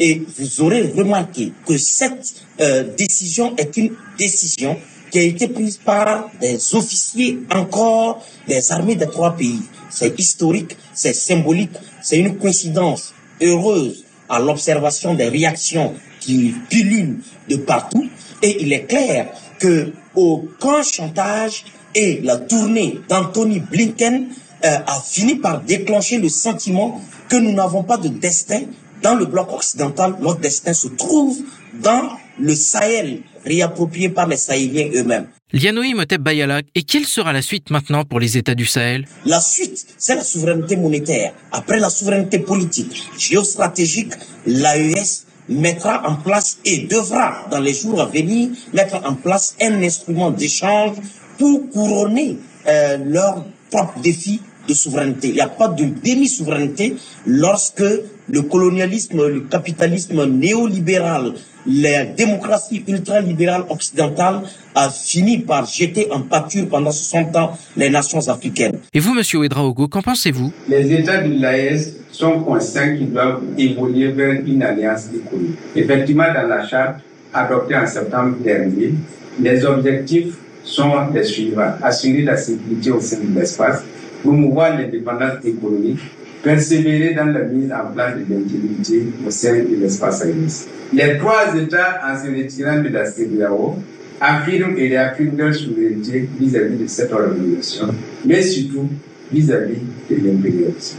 [0.00, 4.76] Et vous aurez remarqué que cette euh, décision est une décision
[5.10, 9.62] qui a été prise par des officiers encore des armées des trois pays.
[9.90, 17.56] C'est historique, c'est symbolique, c'est une coïncidence heureuse à l'observation des réactions qui pullulent de
[17.56, 18.06] partout.
[18.42, 24.28] Et il est clair que aucun chantage et la tournée d'Anthony Blinken
[24.64, 28.62] euh, a fini par déclencher le sentiment que nous n'avons pas de destin
[29.02, 30.16] dans le bloc occidental.
[30.20, 31.38] Notre destin se trouve
[31.80, 35.26] dans le Sahel, réapproprié par les Sahéliens eux-mêmes.
[35.52, 39.06] Lianoï Motep Bayalak, et quelle sera la suite maintenant pour les États du Sahel?
[39.24, 41.32] La suite, c'est la souveraineté monétaire.
[41.52, 44.12] Après la souveraineté politique, géostratégique,
[44.46, 49.82] l'AES mettra en place et devra, dans les jours à venir, mettre en place un
[49.82, 50.96] instrument d'échange
[51.38, 55.28] pour couronner euh, leurs propres défis de souveraineté.
[55.28, 57.82] Il n'y a pas de demi-souveraineté lorsque
[58.28, 61.32] le colonialisme, le capitalisme néolibéral,
[61.66, 64.42] la démocratie ultralibérale occidentale
[64.74, 68.78] a fini par jeter en pâture pendant 60 ans les nations africaines.
[68.94, 70.52] Et vous, Monsieur Ouedraogo, qu'en pensez-vous?
[70.68, 75.58] Les États de l'AES sont conscients qu'ils doivent évoluer vers une alliance économique.
[75.74, 77.00] Effectivement, dans la charte
[77.32, 78.94] adoptée en septembre dernier,
[79.40, 81.74] les objectifs sont les suivants.
[81.82, 83.82] Assurer la sécurité au sein de l'espace,
[84.22, 86.00] promouvoir l'indépendance économique,
[86.42, 90.46] persévérer dans la mise en place de l'intégrité au sein de l'espace aérien.
[90.92, 93.76] Les trois États, en se retirant de la CDAO,
[94.20, 97.88] affirment et réaffirment leur souveraineté vis-à-vis de cette organisation,
[98.24, 98.88] mais surtout
[99.32, 100.96] vis-à-vis de l'impérialisme.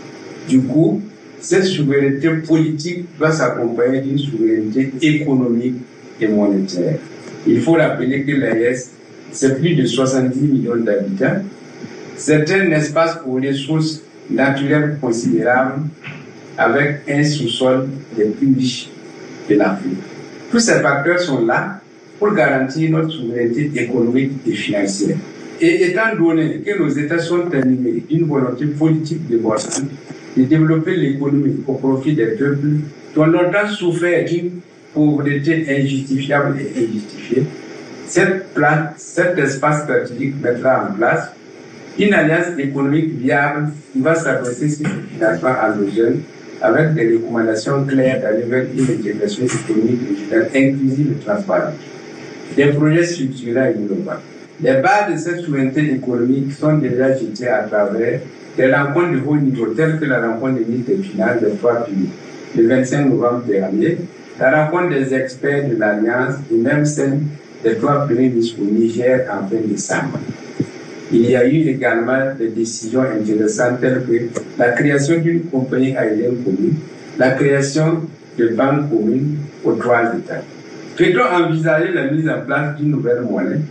[0.47, 1.01] Du coup,
[1.39, 5.75] cette souveraineté politique doit s'accompagner d'une souveraineté économique
[6.19, 6.97] et monétaire.
[7.47, 8.89] Il faut rappeler que l'AES,
[9.31, 11.41] c'est plus de 70 millions d'habitants.
[12.19, 15.83] C'est un espace aux ressources naturelles considérables
[16.57, 18.89] avec un sous-sol des plus riches
[19.49, 20.03] de l'Afrique.
[20.51, 21.79] Tous ces facteurs sont là
[22.19, 25.15] pour garantir notre souveraineté économique et financière.
[25.61, 29.87] Et étant donné que nos États sont animés d'une volonté politique de développement,
[30.35, 32.67] de développer l'économie au profit des peuples
[33.13, 34.59] qui ont longtemps souffert d'une
[34.93, 37.43] pauvreté injustifiable et injustifiée,
[38.07, 41.29] cette place, cet espace stratégique mettra en place
[41.97, 46.21] une alliance économique viable qui va s'adresser sur le financement endogène
[46.61, 51.75] avec des recommandations claires d'aller vers une intégration économique digitale inclusive et transparente.
[52.55, 54.19] Des projets structurels et innovants.
[54.61, 58.19] Les bases de cette souveraineté économique sont déjà jetées à travers
[58.57, 61.85] des rencontres de haut niveau telles que la rencontre des ministres des Finances des trois
[61.85, 62.09] pays
[62.57, 63.97] le 25 novembre dernier,
[64.39, 67.19] la rencontre des experts de l'Alliance et même celle
[67.63, 70.19] des trois premiers au Niger en fin décembre.
[71.11, 76.43] Il y a eu également des décisions intéressantes telles que la création d'une compagnie aérienne
[76.43, 76.75] commune,
[77.17, 78.01] la création
[78.37, 80.43] de banques communes aux trois États.
[80.95, 83.61] Peut-on envisager la mise en place d'une nouvelle monnaie?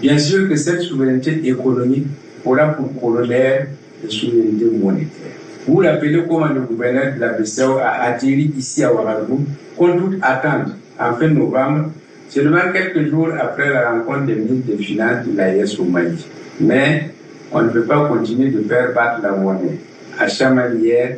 [0.00, 2.06] Bien sûr que cette souveraineté économique
[2.44, 3.66] aura pour corollaire
[4.02, 5.36] la souveraineté monétaire.
[5.66, 9.44] Vous vous rappelez comment le gouverneur de la BCEAO a atterri ici à Ouagadougou?
[9.76, 11.90] Contre toute attente en fin novembre,
[12.30, 16.24] seulement quelques jours après la rencontre des ministres des Finances de l'AES au Mali.
[16.60, 17.10] Mais
[17.52, 19.78] on ne peut pas continuer de faire battre la monnaie.
[20.18, 21.16] À Chamalière,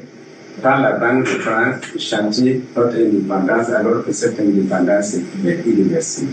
[0.63, 6.33] par la Banque de France, chantier notre indépendance alors que cette indépendance est irréversible.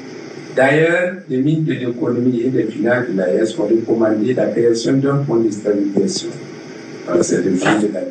[0.56, 5.24] D'ailleurs, les ministres de l'économie et des finances de l'AES ont recommandé la création d'un
[5.24, 6.30] fonds de stabilisation
[7.08, 8.08] dans cette fin de l'année.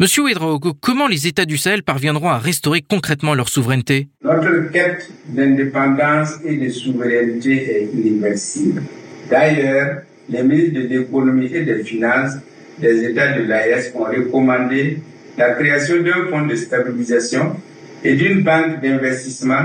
[0.00, 4.08] Monsieur Ouedraogo, comment les États du Sahel parviendront à restaurer concrètement leur souveraineté?
[4.24, 8.82] Notre quête d'indépendance et de souveraineté est irréversible.
[9.30, 10.02] D'ailleurs,
[10.32, 12.36] les ministres de l'économie et des finances
[12.78, 14.98] des États de l'AES ont recommandé
[15.36, 17.56] la création d'un fonds de stabilisation
[18.02, 19.64] et d'une banque d'investissement,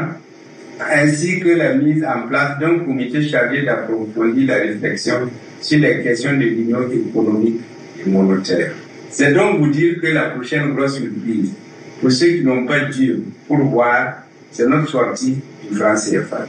[0.79, 5.29] ainsi que la mise en place d'un comité chargé d'approfondir la réflexion
[5.61, 7.61] sur les questions de l'union économique
[8.05, 8.73] et monétaire.
[9.09, 11.53] C'est donc vous dire que la prochaine grosse surprise,
[11.99, 15.37] pour ceux qui n'ont pas Dieu pour voir, c'est notre sortie
[15.67, 16.47] du franc CFA.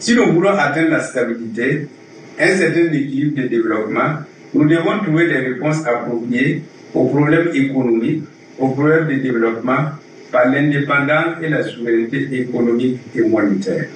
[0.00, 1.88] Si nous voulons atteindre la stabilité,
[2.38, 4.20] un certain équilibre de développement,
[4.54, 6.62] nous devons trouver des réponses appropriées
[6.94, 8.24] aux problèmes économiques,
[8.58, 9.90] aux problèmes de développement
[10.30, 13.86] par l'indépendance et la souveraineté économique et monétaire.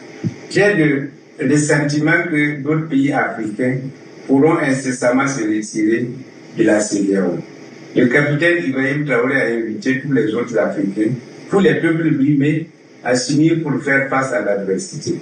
[0.50, 1.08] J'ai le,
[1.40, 3.76] le sentiment que d'autres pays africains
[4.26, 6.08] pourront incessamment se retirer
[6.56, 7.38] de la CDAO.
[7.94, 11.12] Le capitaine Ibrahim Traoré a invité tous les autres Africains,
[11.50, 12.68] tous les peuples brimés
[13.04, 15.14] à s'unir pour faire face à l'adversité.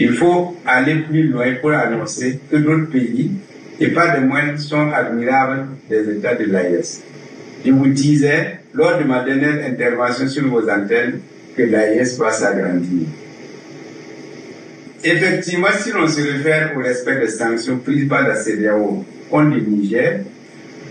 [0.00, 3.32] Il faut aller plus loin pour annoncer que d'autres pays,
[3.80, 7.02] et pas de moins, sont admirables des États de l'AES.
[7.66, 11.18] Je vous disais, lors de ma dernière intervention sur vos antennes,
[11.56, 13.08] que l'AES va s'agrandir.
[15.02, 19.60] Effectivement, si l'on se réfère au respect des sanctions prises par la CDAO contre le
[19.62, 20.20] Niger,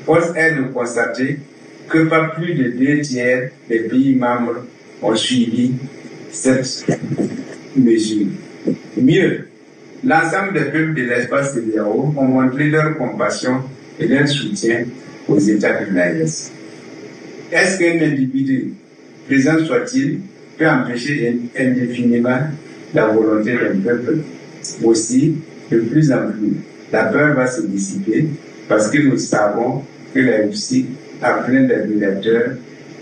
[0.06, 1.40] force est de constater
[1.90, 4.66] que pas plus de deux tiers des pays membres
[5.02, 5.74] ont suivi
[6.32, 6.86] cette
[7.76, 8.28] mesure.
[8.98, 9.48] Mieux,
[10.04, 13.62] l'ensemble des peuples de l'espace CDAO ont montré leur compassion
[14.00, 14.86] et leur soutien
[15.28, 16.52] aux États de l'AES.
[17.52, 18.74] Est-ce qu'un individu,
[19.28, 20.20] présent soit-il,
[20.58, 22.40] peut empêcher indéfiniment
[22.94, 24.18] la volonté d'un peuple?
[24.84, 25.36] Aussi,
[25.72, 26.58] de plus en plus,
[26.92, 28.28] la peur va se dissiper
[28.68, 29.84] parce que nous savons
[30.14, 30.88] que la Russie
[31.22, 32.52] a plein d'admirateurs,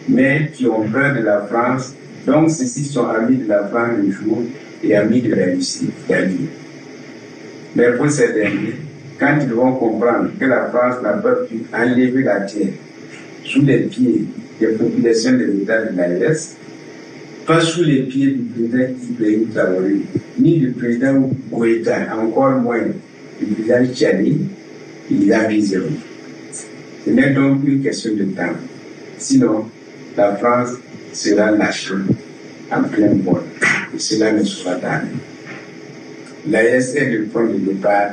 [0.08, 1.94] mais qui ont peur de la France.
[2.28, 4.44] Donc, ceux-ci sont amis de la France le jour
[4.86, 6.50] et amis de la Russie nuit.
[7.76, 8.76] Mais pour ces derniers,
[9.20, 12.74] quand ils vont comprendre que la France n'a pas pu enlever la terre
[13.44, 14.26] sous les pieds
[14.60, 16.56] des populations des États de l'AES,
[17.46, 19.96] pas sous les pieds du président Ibrahim Traoré,
[20.40, 22.82] ni du président Goïta, encore moins
[23.40, 24.48] du président Tchani,
[25.12, 25.80] il a visé.
[27.06, 28.56] Ce n'est donc une question de temps.
[29.18, 29.66] Sinon,
[30.18, 30.72] la France
[31.14, 31.94] sera lâchée
[32.72, 33.42] en plein vol.
[33.96, 35.02] Et cela ne sera pas.
[36.48, 38.12] L'AES est le point de départ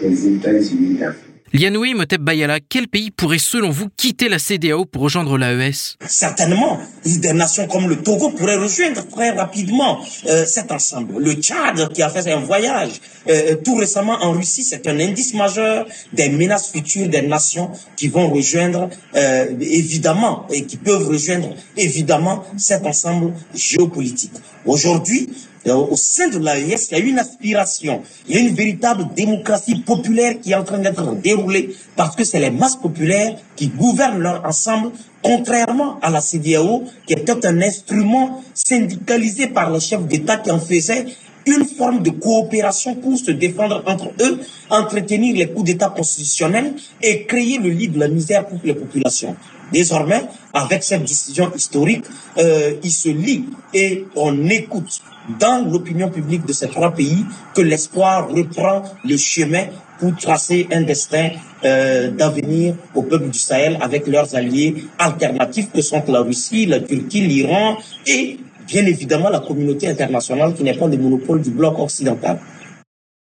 [0.00, 1.21] des États-Unis d'Afrique.
[1.54, 2.22] Lianoui Motep
[2.70, 7.90] quel pays pourrait selon vous quitter la CDAO pour rejoindre l'AES Certainement, des nations comme
[7.90, 9.98] le Togo pourraient rejoindre très rapidement
[10.30, 11.22] euh, cet ensemble.
[11.22, 12.92] Le Tchad qui a fait un voyage
[13.28, 18.08] euh, tout récemment en Russie, c'est un indice majeur des menaces futures des nations qui
[18.08, 24.32] vont rejoindre euh, évidemment et qui peuvent rejoindre évidemment cet ensemble géopolitique.
[24.64, 25.28] Aujourd'hui,
[25.70, 29.76] au sein de l'AES, il y a une aspiration, il y a une véritable démocratie
[29.76, 34.20] populaire qui est en train d'être déroulée parce que c'est les masses populaires qui gouvernent
[34.20, 34.90] leur ensemble,
[35.22, 40.58] contrairement à la CDAO, qui était un instrument syndicalisé par les chefs d'État qui en
[40.58, 41.06] faisait
[41.46, 44.40] une forme de coopération pour se défendre entre eux,
[44.70, 49.36] entretenir les coups d'État constitutionnels et créer le lit de la misère pour les populations.
[49.72, 52.04] Désormais, avec cette décision historique,
[52.38, 55.00] euh, il se lie et on écoute
[55.38, 59.66] dans l'opinion publique de ces trois pays que l'espoir reprend le chemin
[59.98, 61.30] pour tracer un destin
[61.64, 66.80] euh, d'avenir au peuple du Sahel avec leurs alliés alternatifs que sont la Russie, la
[66.80, 71.78] Turquie, l'Iran et bien évidemment la communauté internationale qui n'est pas le monopole du bloc
[71.78, 72.40] occidental.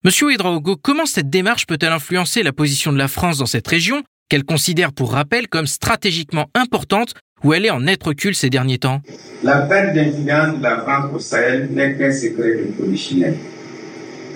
[0.03, 4.03] Monsieur Ouedraogo, comment cette démarche peut-elle influencer la position de la France dans cette région,
[4.31, 8.79] qu'elle considère pour rappel comme stratégiquement importante où elle est en net recul ces derniers
[8.79, 9.01] temps
[9.43, 13.37] La perte d'influence de la France au Sahel n'est qu'un secret de polichinelle.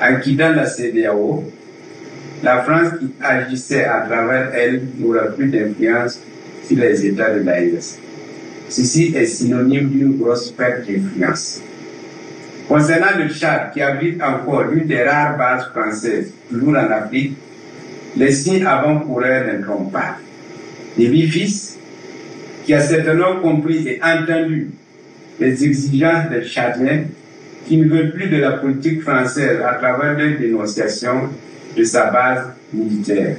[0.00, 1.44] En quittant la CDAO,
[2.42, 6.20] la France qui agissait à travers elle n'aura plus d'influence
[6.66, 7.98] sur les États de l'AES.
[8.68, 11.60] Ceci est synonyme d'une grosse perte d'influence.
[12.68, 17.36] Concernant le Tchad, qui abrite encore l'une des rares bases françaises toujours en Afrique,
[18.16, 20.16] les signes avant-coureurs ne trompent pas.
[20.96, 21.73] Les fils
[22.64, 24.70] qui a certainement compris et entendu
[25.38, 27.04] les exigences des Tchadiens
[27.66, 31.28] qui ne veulent plus de la politique française à travers leur dénonciation
[31.76, 33.36] de sa base militaire.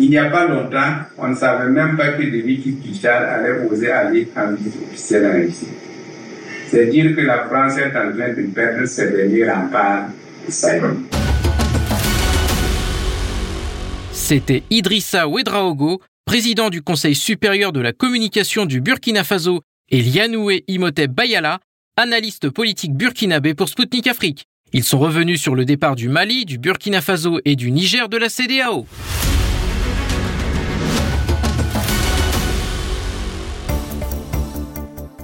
[0.00, 3.90] Il n'y a pas longtemps, on ne savait même pas que David Tchad allait oser
[3.90, 5.68] aller en visite officielle en Russie.
[6.68, 10.08] C'est dire que la France est en train de perdre ses derniers remparts
[10.46, 10.82] de Sahel.
[14.12, 20.62] C'était Idrissa Ouedraogo, président du Conseil supérieur de la communication du Burkina Faso, et Lianoué
[20.68, 21.58] Imhotep Bayala,
[21.96, 24.44] analyste politique burkinabé pour Sputnik Afrique.
[24.74, 28.18] Ils sont revenus sur le départ du Mali, du Burkina Faso et du Niger de
[28.18, 28.86] la CDAO.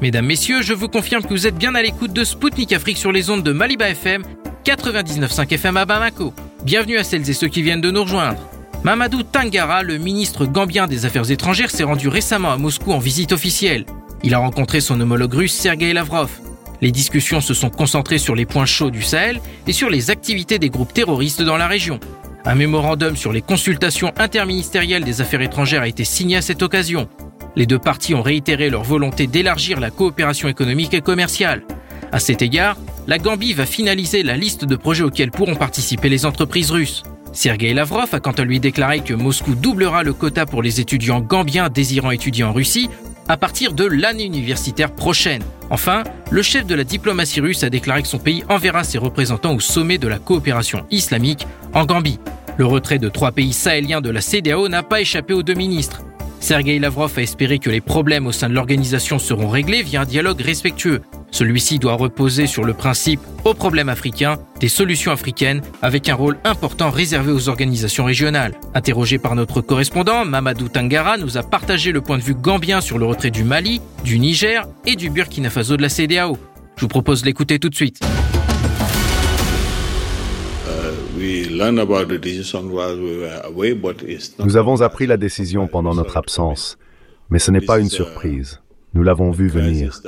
[0.00, 3.12] Mesdames, Messieurs, je vous confirme que vous êtes bien à l'écoute de Spoutnik Afrique sur
[3.12, 4.22] les ondes de Maliba FM,
[4.64, 6.32] 99.5 FM à Bamako.
[6.64, 8.53] Bienvenue à celles et ceux qui viennent de nous rejoindre.
[8.84, 13.32] Mamadou Tangara, le ministre gambien des Affaires étrangères, s'est rendu récemment à Moscou en visite
[13.32, 13.86] officielle.
[14.22, 16.30] Il a rencontré son homologue russe Sergei Lavrov.
[16.82, 20.58] Les discussions se sont concentrées sur les points chauds du Sahel et sur les activités
[20.58, 21.98] des groupes terroristes dans la région.
[22.44, 27.08] Un mémorandum sur les consultations interministérielles des affaires étrangères a été signé à cette occasion.
[27.56, 31.62] Les deux parties ont réitéré leur volonté d'élargir la coopération économique et commerciale.
[32.12, 32.76] À cet égard,
[33.06, 37.02] la Gambie va finaliser la liste de projets auxquels pourront participer les entreprises russes.
[37.34, 41.20] Sergei Lavrov a quant à lui déclaré que Moscou doublera le quota pour les étudiants
[41.20, 42.88] gambiens désirant étudier en Russie
[43.28, 45.42] à partir de l'année universitaire prochaine.
[45.68, 49.54] Enfin, le chef de la diplomatie russe a déclaré que son pays enverra ses représentants
[49.54, 52.20] au sommet de la coopération islamique en Gambie.
[52.56, 56.02] Le retrait de trois pays sahéliens de la CDAO n'a pas échappé aux deux ministres.
[56.38, 60.04] Sergei Lavrov a espéré que les problèmes au sein de l'organisation seront réglés via un
[60.04, 61.00] dialogue respectueux.
[61.34, 66.38] Celui-ci doit reposer sur le principe aux problèmes africains des solutions africaines avec un rôle
[66.44, 68.54] important réservé aux organisations régionales.
[68.72, 72.98] Interrogé par notre correspondant, Mamadou Tangara nous a partagé le point de vue gambien sur
[72.98, 76.38] le retrait du Mali, du Niger et du Burkina Faso de la CDAO.
[76.76, 77.98] Je vous propose de l'écouter tout de suite.
[84.38, 86.78] Nous avons appris la décision pendant notre absence,
[87.28, 88.60] mais ce n'est pas une surprise.
[88.94, 90.00] Nous l'avons vu venir.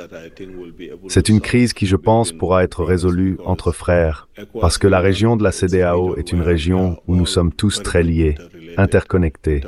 [1.09, 4.29] C'est une crise qui, je pense, pourra être résolue entre frères,
[4.59, 8.01] parce que la région de la CDAO est une région où nous sommes tous très
[8.01, 8.35] liés,
[8.77, 9.61] interconnectés.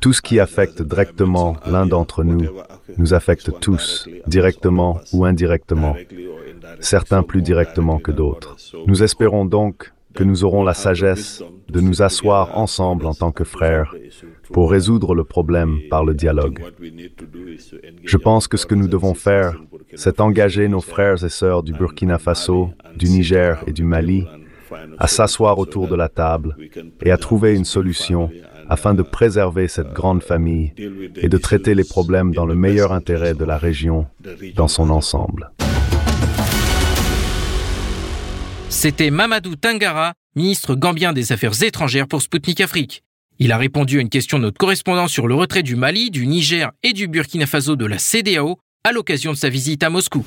[0.00, 2.46] Tout ce qui affecte directement l'un d'entre nous
[2.96, 5.96] nous affecte tous, directement ou indirectement,
[6.78, 8.56] certains plus directement que d'autres.
[8.86, 13.44] Nous espérons donc que nous aurons la sagesse de nous asseoir ensemble en tant que
[13.44, 13.94] frères
[14.52, 16.60] pour résoudre le problème par le dialogue.
[18.04, 19.56] Je pense que ce que nous devons faire,
[19.94, 24.26] c'est engager nos frères et sœurs du Burkina Faso, du Niger et du Mali
[24.98, 26.56] à s'asseoir autour de la table
[27.02, 28.30] et à trouver une solution
[28.68, 30.72] afin de préserver cette grande famille
[31.16, 34.06] et de traiter les problèmes dans le meilleur intérêt de la région
[34.56, 35.50] dans son ensemble.
[38.68, 43.02] C'était Mamadou Tangara, ministre gambien des Affaires étrangères pour Sputnik Afrique.
[43.40, 46.26] Il a répondu à une question de notre correspondant sur le retrait du Mali, du
[46.26, 50.26] Niger et du Burkina Faso de la CDAO à l'occasion de sa visite à Moscou.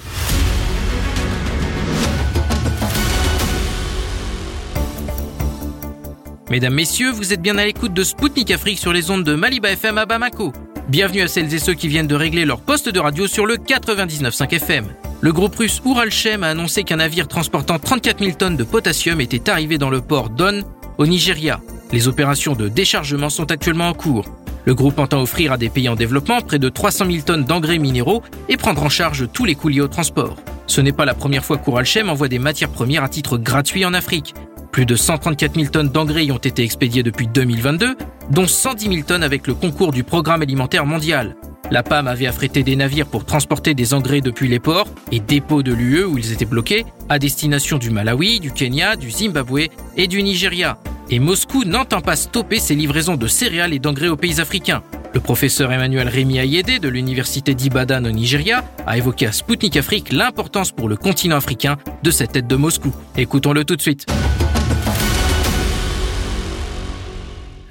[6.50, 9.72] Mesdames, Messieurs, vous êtes bien à l'écoute de Spoutnik Afrique sur les ondes de Maliba
[9.72, 10.54] FM à Bamako.
[10.88, 13.56] Bienvenue à celles et ceux qui viennent de régler leur poste de radio sur le
[13.56, 14.86] 99.5 FM.
[15.20, 19.50] Le groupe russe Uralchem a annoncé qu'un navire transportant 34 000 tonnes de potassium était
[19.50, 20.64] arrivé dans le port Don,
[21.02, 21.60] au Nigeria.
[21.92, 24.26] Les opérations de déchargement sont actuellement en cours.
[24.66, 27.80] Le groupe entend offrir à des pays en développement près de 300 000 tonnes d'engrais
[27.80, 30.38] minéraux et prendre en charge tous les coûts liés au transport.
[30.68, 33.96] Ce n'est pas la première fois qu'Uralchem envoie des matières premières à titre gratuit en
[33.96, 34.36] Afrique.
[34.72, 37.96] Plus de 134 000 tonnes d'engrais y ont été expédiées depuis 2022,
[38.30, 41.36] dont 110 000 tonnes avec le concours du Programme alimentaire mondial.
[41.72, 45.64] La PAM avait affrété des navires pour transporter des engrais depuis les ports et dépôts
[45.64, 50.08] de l'UE où ils étaient bloqués, à destination du Malawi, du Kenya, du Zimbabwe et
[50.08, 50.78] du Nigeria.
[51.10, 54.84] Et Moscou n'entend pas stopper ses livraisons de céréales et d'engrais aux pays africains.
[55.14, 60.12] Le professeur Emmanuel Rémi Ayede de l'université d'Ibadan au Nigeria a évoqué à Sputnik Afrique
[60.12, 62.94] l'importance pour le continent africain de cette aide de Moscou.
[63.16, 64.08] Écoutons-le tout de suite.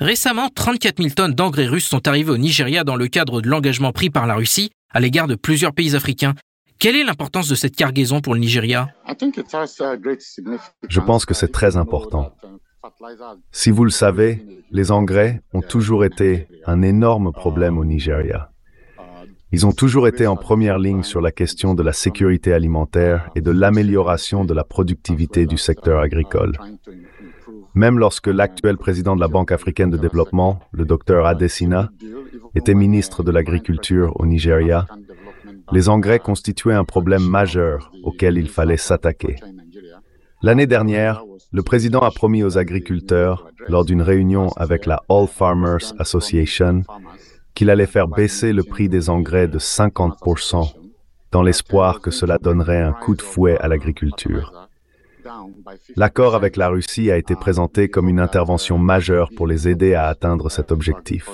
[0.00, 3.92] Récemment, 34 000 tonnes d'engrais russes sont arrivées au Nigeria dans le cadre de l'engagement
[3.92, 6.34] pris par la Russie à l'égard de plusieurs pays africains.
[6.78, 8.88] Quelle est l'importance de cette cargaison pour le Nigeria?
[10.88, 12.32] Je pense que c'est très important.
[13.52, 18.50] Si vous le savez, les engrais ont toujours été un énorme problème au Nigeria.
[19.52, 23.42] Ils ont toujours été en première ligne sur la question de la sécurité alimentaire et
[23.42, 26.52] de l'amélioration de la productivité du secteur agricole.
[27.74, 31.90] Même lorsque l'actuel président de la Banque africaine de développement, le docteur Adesina,
[32.54, 34.86] était ministre de l'Agriculture au Nigeria,
[35.72, 39.36] les engrais constituaient un problème majeur auquel il fallait s'attaquer.
[40.42, 45.92] L'année dernière, le président a promis aux agriculteurs, lors d'une réunion avec la All Farmers
[45.98, 46.82] Association,
[47.54, 50.72] qu'il allait faire baisser le prix des engrais de 50%,
[51.30, 54.59] dans l'espoir que cela donnerait un coup de fouet à l'agriculture.
[55.96, 60.06] L'accord avec la Russie a été présenté comme une intervention majeure pour les aider à
[60.06, 61.28] atteindre cet objectif.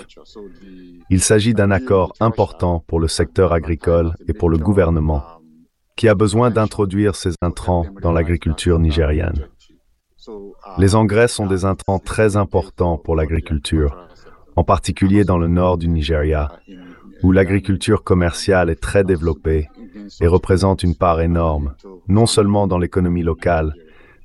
[1.11, 5.22] Il s'agit d'un accord important pour le secteur agricole et pour le gouvernement.
[5.97, 9.47] qui a besoin d'introduire ces intrants dans l'agriculture nigériane.
[10.76, 13.97] Les engrais sont des intrants très importants pour l'agriculture,
[14.57, 16.53] en particulier dans le nord du Nigeria,
[17.22, 19.70] où l'agriculture commerciale est très développée
[20.20, 21.74] et représente une part énorme,
[22.09, 23.72] non seulement dans l'économie locale,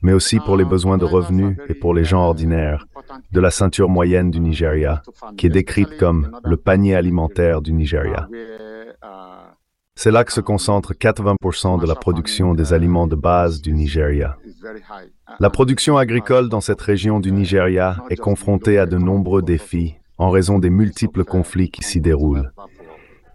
[0.02, 2.88] mais aussi pour les besoins de revenus et pour les gens ordinaires
[3.32, 5.02] de la ceinture moyenne du Nigeria,
[5.38, 8.28] qui est décrite comme le panier alimentaire du Nigeria.
[9.96, 14.38] C'est là que se concentre 80% de la production des aliments de base du Nigeria.
[15.40, 20.30] La production agricole dans cette région du Nigeria est confrontée à de nombreux défis en
[20.30, 22.52] raison des multiples conflits qui s'y déroulent.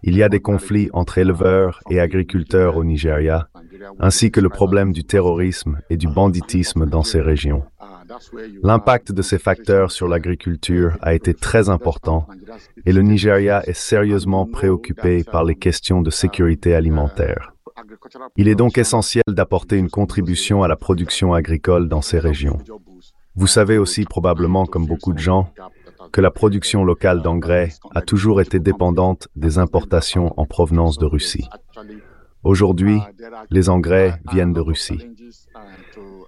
[0.03, 3.49] Il y a des conflits entre éleveurs et agriculteurs au Nigeria,
[3.99, 7.63] ainsi que le problème du terrorisme et du banditisme dans ces régions.
[8.63, 12.27] L'impact de ces facteurs sur l'agriculture a été très important
[12.85, 17.53] et le Nigeria est sérieusement préoccupé par les questions de sécurité alimentaire.
[18.37, 22.57] Il est donc essentiel d'apporter une contribution à la production agricole dans ces régions.
[23.35, 25.51] Vous savez aussi probablement, comme beaucoup de gens,
[26.11, 31.47] que la production locale d'engrais a toujours été dépendante des importations en provenance de Russie.
[32.47, 33.01] Aujourd'hui,
[33.49, 34.99] les engrais viennent de Russie.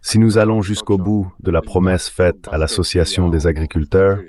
[0.01, 4.19] Si nous allons jusqu'au bout de la promesse faite à l'Association des agriculteurs,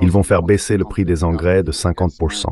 [0.00, 2.46] ils vont faire baisser le prix des engrais de 50%.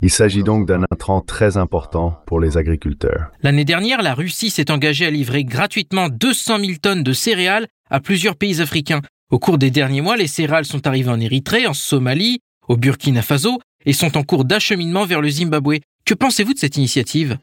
[0.00, 3.30] Il s'agit donc d'un intrant très important pour les agriculteurs.
[3.42, 8.00] L'année dernière, la Russie s'est engagée à livrer gratuitement 200 000 tonnes de céréales à
[8.00, 9.02] plusieurs pays africains.
[9.30, 13.20] Au cours des derniers mois, les céréales sont arrivées en Érythrée, en Somalie, au Burkina
[13.20, 15.80] Faso et sont en cours d'acheminement vers le Zimbabwe.
[16.06, 17.36] Que pensez-vous de cette initiative?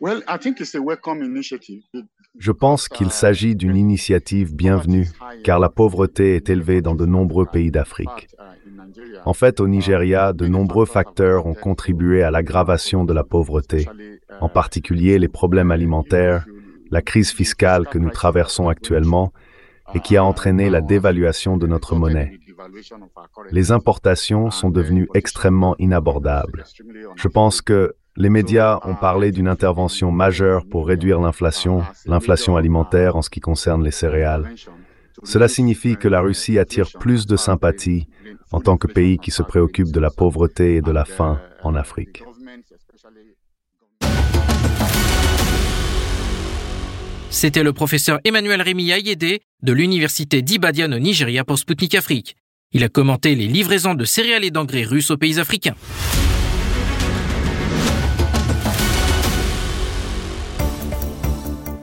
[2.39, 5.09] Je pense qu'il s'agit d'une initiative bienvenue,
[5.43, 8.29] car la pauvreté est élevée dans de nombreux pays d'Afrique.
[9.25, 13.85] En fait, au Nigeria, de nombreux facteurs ont contribué à l'aggravation de la pauvreté,
[14.39, 16.45] en particulier les problèmes alimentaires,
[16.89, 19.33] la crise fiscale que nous traversons actuellement
[19.93, 22.39] et qui a entraîné la dévaluation de notre monnaie.
[23.51, 26.63] Les importations sont devenues extrêmement inabordables.
[27.17, 33.15] Je pense que les médias ont parlé d'une intervention majeure pour réduire l'inflation, l'inflation alimentaire
[33.15, 34.53] en ce qui concerne les céréales.
[35.23, 38.07] Cela signifie que la Russie attire plus de sympathie
[38.51, 41.75] en tant que pays qui se préoccupe de la pauvreté et de la faim en
[41.75, 42.23] Afrique.
[47.29, 52.35] C'était le professeur Emmanuel Rémi Ayede de l'université d'Ibadian au Nigeria pour Sputnik Afrique.
[52.73, 55.75] Il a commenté les livraisons de céréales et d'engrais russes aux pays africains.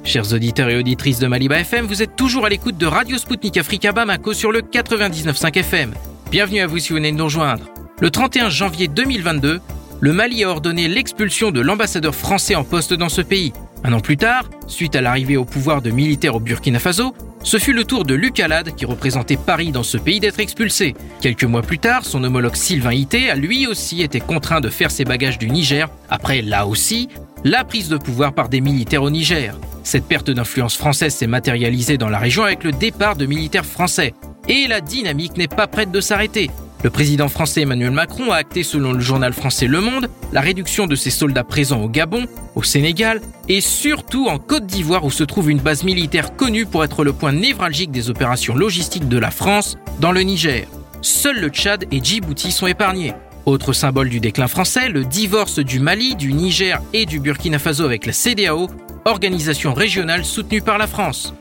[0.03, 3.57] Chers auditeurs et auditrices de Maliba FM, vous êtes toujours à l'écoute de Radio Sputnik
[3.59, 5.95] Africa Bamako sur le 99.5 FM.
[6.31, 7.65] Bienvenue à vous si vous venez de nous rejoindre.
[8.01, 9.61] Le 31 janvier 2022,
[10.01, 13.53] le Mali a ordonné l'expulsion de l'ambassadeur français en poste dans ce pays.
[13.85, 17.59] Un an plus tard, suite à l'arrivée au pouvoir de militaires au Burkina Faso, ce
[17.59, 20.95] fut le tour de Luc Alad, qui représentait Paris dans ce pays, d'être expulsé.
[21.21, 24.91] Quelques mois plus tard, son homologue Sylvain Ité a lui aussi été contraint de faire
[24.91, 27.09] ses bagages du Niger, après là aussi,
[27.45, 29.57] la prise de pouvoir par des militaires au Niger.
[29.83, 34.15] Cette perte d'influence française s'est matérialisée dans la région avec le départ de militaires français.
[34.49, 36.51] Et la dynamique n'est pas prête de s'arrêter.
[36.83, 40.87] Le président français Emmanuel Macron a acté, selon le journal français Le Monde, la réduction
[40.87, 45.25] de ses soldats présents au Gabon, au Sénégal et surtout en Côte d'Ivoire où se
[45.25, 49.31] trouve une base militaire connue pour être le point névralgique des opérations logistiques de la
[49.31, 50.67] France dans le Niger.
[51.03, 53.13] Seuls le Tchad et Djibouti sont épargnés.
[53.47, 57.85] Autre symbole du déclin français, le divorce du Mali, du Niger et du Burkina Faso
[57.85, 58.69] avec la CDAO
[59.07, 61.35] organisation régionale soutenue par la France.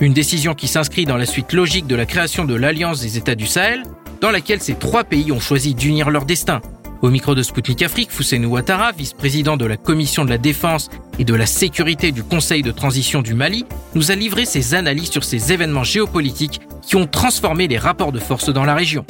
[0.00, 3.34] Une décision qui s'inscrit dans la suite logique de la création de l'Alliance des États
[3.34, 3.82] du Sahel,
[4.20, 6.60] dans laquelle ces trois pays ont choisi d'unir leur destin.
[7.02, 10.88] Au micro de Sputnik Afrique, Fousseinou Ouattara, vice-président de la Commission de la Défense
[11.18, 15.10] et de la Sécurité du Conseil de transition du Mali, nous a livré ses analyses
[15.10, 19.04] sur ces événements géopolitiques qui ont transformé les rapports de force dans la région.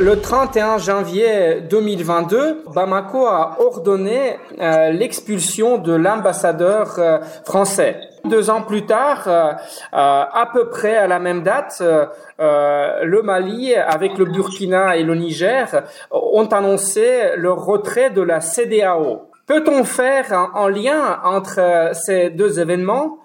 [0.00, 7.98] Le 31 janvier 2022, Bamako a ordonné euh, l'expulsion de l'ambassadeur euh, français.
[8.24, 9.52] Deux ans plus tard, euh,
[9.92, 11.82] à peu près à la même date,
[12.38, 15.82] le Mali, avec le Burkina et le Niger,
[16.12, 19.22] ont annoncé le retrait de la CDAO.
[19.46, 23.18] Peut-on faire un lien entre ces deux événements?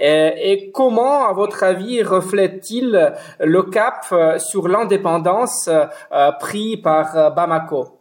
[0.00, 8.00] Et, comment, à votre avis, reflète-t-il le cap euh, sur l'indépendance euh, pris par Bamako?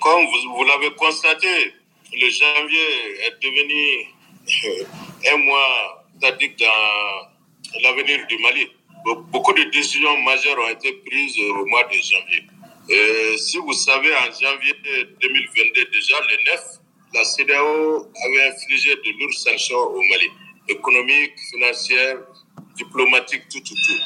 [0.00, 0.24] Comme
[0.56, 1.72] vous, l'avez constaté,
[2.12, 2.86] le janvier
[3.26, 4.06] est devenu
[5.32, 8.66] un mois statique dans l'avenir du Mali.
[9.30, 13.38] Beaucoup de décisions majeures ont été prises au mois de janvier.
[13.38, 14.74] si vous savez, en janvier
[15.20, 16.80] 2022, déjà le 9,
[17.14, 20.30] la CDAO avait infligé de lourdes sanctions au Mali,
[20.70, 22.18] économiques, financières,
[22.76, 24.02] diplomatiques, tout, tout, tout.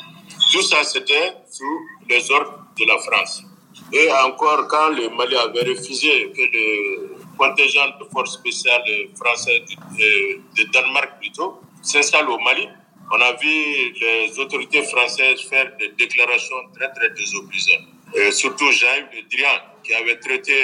[0.53, 3.45] Tout ça, c'était sous les ordres de la France.
[3.93, 8.83] Et encore, quand le Mali avait refusé que le contingent de forces spéciales
[9.17, 9.63] françaises
[9.99, 12.69] de, de Danemark plutôt s'installe au Mali,
[13.13, 17.89] on a vu les autorités françaises faire des déclarations très, très désobligeantes.
[18.17, 20.55] Euh, surtout Jean-Yves Le Drian, qui avait traité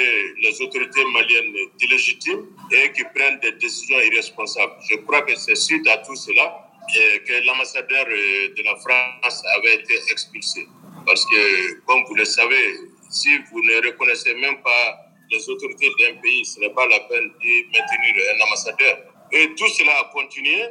[0.41, 4.73] les autorités maliennes d'illégitimes et qui prennent des décisions irresponsables.
[4.89, 6.71] Je crois que c'est suite à tout cela
[7.25, 10.67] que l'ambassadeur euh, de la France avait été expulsé.
[11.05, 12.75] Parce que, comme vous le savez,
[13.09, 17.29] si vous ne reconnaissez même pas les autorités d'un pays, ce n'est pas la peine
[17.29, 18.97] de maintenir un ambassadeur.
[19.31, 20.61] Et tout cela a continué.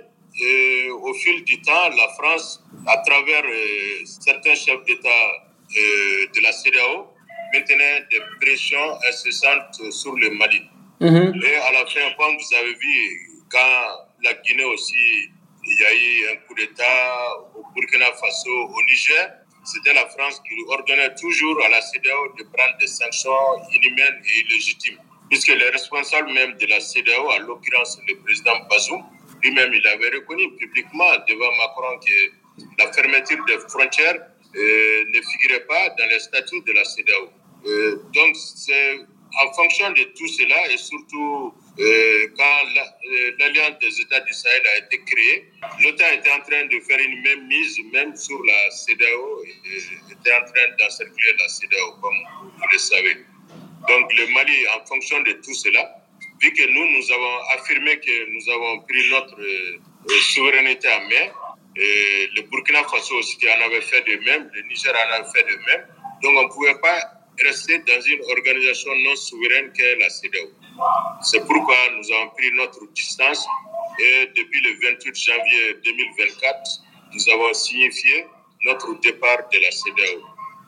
[0.40, 6.40] Et au fil du temps, la France, à travers euh, certains chefs d'État euh, de
[6.42, 7.06] la CEDEAO,
[7.52, 10.62] maintenait des pressions incessantes sur le Mali.
[11.00, 11.40] Mhm.
[11.42, 15.30] Et à la fin, comme vous avez vu, quand la Guinée aussi
[15.64, 19.34] il y a eu un coup d'État au Burkina Faso, au Niger.
[19.64, 23.30] C'était la France qui ordonnait toujours à la CEDEAO de prendre des sanctions
[23.74, 24.98] inhumaines et illégitimes.
[25.28, 29.02] Puisque les responsables même de la CEDEAO, à l'occurrence le président Bazoum,
[29.42, 34.16] lui-même, il avait reconnu publiquement devant Macron que la fermeture des frontières
[34.56, 37.28] euh, ne figurait pas dans les statuts de la CEDEAO.
[37.66, 38.98] Euh, donc, c'est
[39.42, 44.62] en fonction de tout cela et surtout euh, quand euh, l'Alliance des États du Sahel
[44.74, 45.52] a été créée,
[45.82, 49.44] l'OTAN était en train de faire une même mise, même sur la CEDAO,
[50.10, 53.16] était en train d'encercler la CEDAO, comme vous le savez.
[53.88, 55.96] Donc le Mali, en fonction de tout cela,
[56.42, 59.38] vu que nous, nous avons affirmé que nous avons pris notre
[60.32, 61.32] souveraineté en main,
[61.76, 65.56] le Burkina Faso aussi en avait fait de même, le Niger en avait fait de
[65.66, 65.86] même,
[66.22, 70.48] donc on ne pouvait pas rester dans une organisation non souveraine qu'est la CEDEAO.
[71.22, 73.46] C'est pourquoi nous avons pris notre distance
[73.98, 76.58] et depuis le 28 janvier 2024,
[77.14, 78.26] nous avons signifié
[78.64, 80.20] notre départ de la CEDEAO.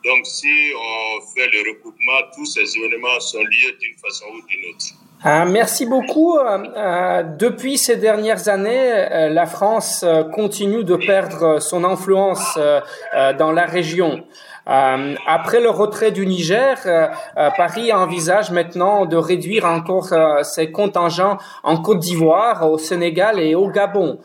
[0.04, 4.70] Donc si on fait le recoupement, tous ces événements sont liés d'une façon ou d'une
[4.70, 4.86] autre.
[5.24, 6.36] Ah, merci beaucoup.
[6.36, 12.58] Euh, euh, depuis ces dernières années, euh, la France continue de perdre son influence
[13.38, 14.24] dans la région.
[14.68, 20.12] Euh, après le retrait du Niger, euh, euh, Paris envisage maintenant de réduire encore
[20.44, 24.20] ses contingents en Côte d'Ivoire, au Sénégal et au Gabon.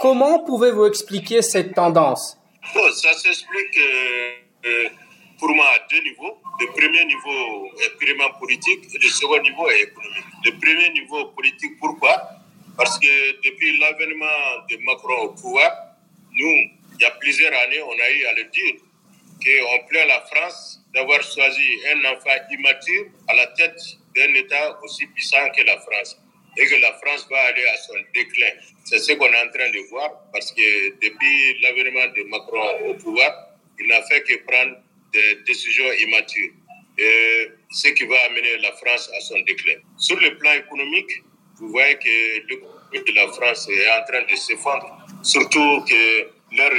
[0.00, 2.36] comment pouvez-vous expliquer cette tendance?
[2.92, 3.78] Ça s'explique
[5.38, 6.36] pour moi à deux niveaux.
[6.60, 10.24] Le premier niveau est purement politique et le second niveau est économique.
[10.44, 12.14] Le premier niveau politique, pourquoi?
[12.76, 13.06] Parce que
[13.44, 14.38] depuis l'avènement
[14.68, 15.70] de Macron au pouvoir,
[16.32, 16.56] nous,
[16.98, 18.74] il y a plusieurs années, on a eu à le dire,
[19.42, 23.80] qu'on plaît à la France d'avoir choisi un enfant immature à la tête
[24.14, 26.18] d'un État aussi puissant que la France
[26.56, 28.52] et que la France va aller à son déclin.
[28.84, 32.94] C'est ce qu'on est en train de voir parce que depuis l'avènement de Macron au
[32.94, 34.76] pouvoir, il n'a fait que prendre
[35.12, 36.52] des décisions immatures.
[36.98, 39.74] Et ce qui va amener la France à son déclin.
[39.98, 41.10] Sur le plan économique,
[41.58, 42.56] vous voyez que le
[42.92, 44.88] de la France est en train de s'effondrer.
[45.22, 46.72] Surtout que leur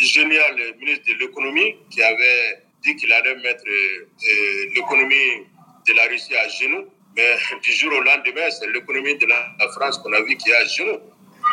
[0.00, 5.46] génial ministre de l'économie qui avait dit qu'il allait mettre euh, euh, l'économie
[5.86, 6.86] de la Russie à genoux.
[7.16, 10.56] Mais du jour au lendemain, c'est l'économie de la, France qu'on a vu qui est
[10.56, 11.00] à genoux.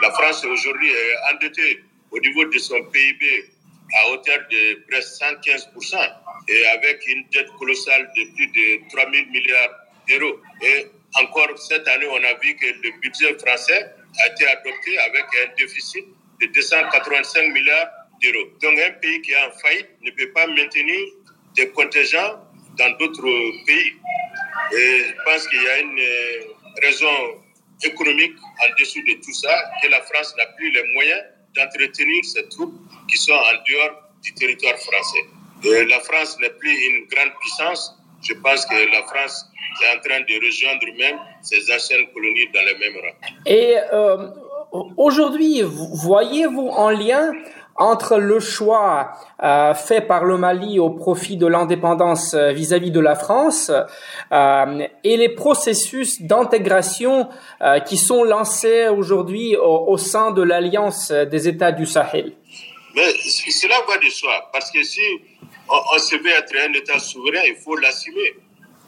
[0.02, 3.46] La France aujourd'hui est endettée au niveau de son PIB
[3.96, 5.98] à hauteur de presque 115%
[6.48, 9.70] et avec une dette colossale de plus de 3 000 milliards
[10.08, 10.40] d'euros.
[10.62, 15.26] Et encore cette année, on a vu que le budget français a été adopté avec
[15.44, 16.06] un déficit
[16.42, 17.88] de 285 milliards
[18.32, 21.00] donc un pays qui est en faillite ne peut pas maintenir
[21.56, 22.40] des contingents
[22.78, 23.94] dans d'autres pays.
[24.72, 26.42] Et je pense qu'il y a une euh,
[26.82, 27.42] raison
[27.84, 31.22] économique en dessous de tout ça, que la France n'a plus les moyens
[31.56, 32.74] d'entretenir ces troupes
[33.10, 35.26] qui sont en dehors du territoire français.
[35.64, 37.96] La France n'est plus une grande puissance.
[38.22, 39.46] Je pense que la France
[39.82, 43.36] est en train de rejoindre même ses anciennes colonies dans les mêmes rangs.
[43.46, 44.28] Et euh,
[44.98, 47.34] aujourd'hui, voyez-vous en lien
[47.76, 49.14] entre le choix
[49.44, 53.72] euh, fait par le Mali au profit de l'indépendance euh, vis-à-vis de la France
[54.32, 57.30] euh, et les processus d'intégration
[57.86, 62.34] qui sont lancés aujourd'hui au, sein de l'Alliance des États du Sahel.
[62.96, 63.12] Mais
[63.50, 65.02] cela va de soi, parce que si
[65.70, 68.36] on, se veut être un État souverain, il faut l'assumer.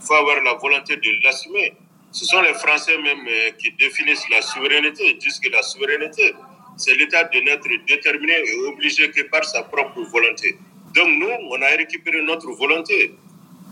[0.02, 1.74] Il faut avoir la volonté de l'assumer.
[2.12, 3.26] Ce sont les Français même
[3.58, 6.34] qui définissent la souveraineté, disent que la souveraineté,
[6.78, 10.58] c'est l'État de n'être déterminé et obligé que par sa propre volonté.
[10.94, 13.16] Donc nous, on a récupéré notre volonté.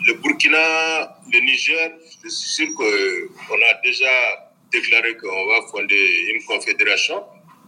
[0.05, 1.91] Le Burkina, le Niger,
[2.23, 4.09] je suis sûr qu'on a déjà
[4.71, 6.01] déclaré qu'on va fonder
[6.33, 7.23] une confédération.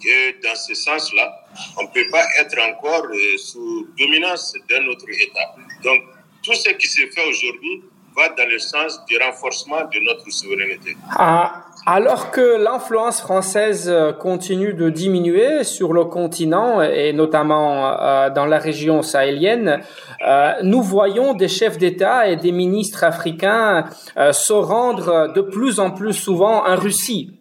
[0.06, 1.46] Et dans ce sens-là,
[1.78, 5.56] on ne peut pas être encore euh, sous dominance d'un autre État.
[5.84, 6.02] Donc,
[6.44, 7.82] tout ce qui se fait aujourd'hui
[8.16, 10.98] va dans le sens du renforcement de notre souveraineté.
[11.12, 18.30] Ah, alors que l'influence française euh, continue de diminuer sur le continent et notamment euh,
[18.32, 19.84] dans la région sahélienne,
[20.26, 25.92] euh, nous voyons des chefs d'État et des ministres africains se rendre de plus en
[25.92, 27.32] plus souvent en Russie.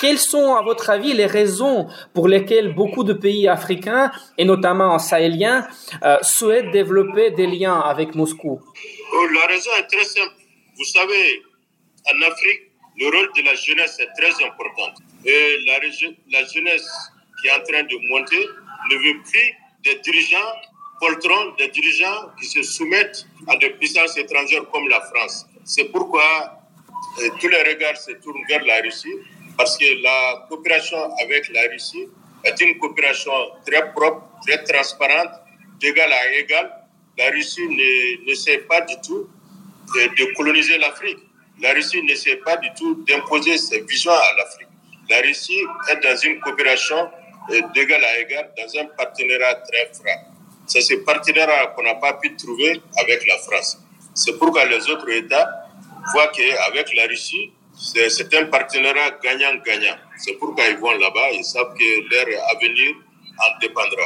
[0.00, 4.98] quelles sont, à votre avis, les raisons pour lesquelles beaucoup de pays africains, et notamment
[4.98, 5.66] sahéliens,
[6.22, 8.60] souhaitent développer des liens avec Moscou?
[9.34, 10.34] La raison est très simple.
[10.76, 11.42] Vous savez,
[12.08, 12.65] en Afrique,
[12.98, 14.94] le rôle de la jeunesse est très important.
[15.24, 16.88] Et la, jeunesse
[17.40, 18.46] qui est en train de monter
[18.90, 20.52] ne veut plus des dirigeants
[21.00, 25.46] poltrons, des dirigeants qui se soumettent à des puissances étrangères comme la France.
[25.64, 26.58] C'est pourquoi
[27.20, 29.12] euh, tous les regards se tournent vers la Russie,
[29.58, 32.08] parce que la coopération avec la Russie
[32.44, 33.32] est une coopération
[33.66, 35.32] très propre, très transparente,
[35.80, 36.72] d'égal à égal.
[37.18, 39.28] La Russie ne, ne pas du tout
[39.94, 41.18] de, de coloniser l'Afrique.
[41.60, 44.68] La Russie n'essaie pas du tout d'imposer ses visions à l'Afrique.
[45.08, 47.10] La Russie est dans une coopération
[47.50, 50.32] euh, d'égal à égal, dans un partenariat très fort.
[50.66, 53.78] C'est ce partenariat qu'on n'a pas pu trouver avec la France.
[54.14, 55.48] C'est pourquoi les autres États
[56.12, 59.96] voient qu'avec la Russie, c'est un partenariat gagnant-gagnant.
[60.18, 62.96] C'est pourquoi ils vont là-bas, ils savent que leur avenir
[63.38, 64.02] en dépendra.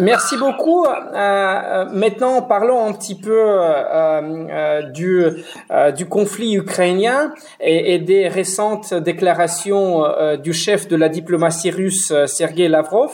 [0.00, 0.84] Merci beaucoup.
[0.84, 10.04] Euh, euh, maintenant, parlons un petit peu euh, du, conflit ukrainien et, des récentes déclarations
[10.42, 13.12] du chef de la diplomatie russe, Sergei Lavrov.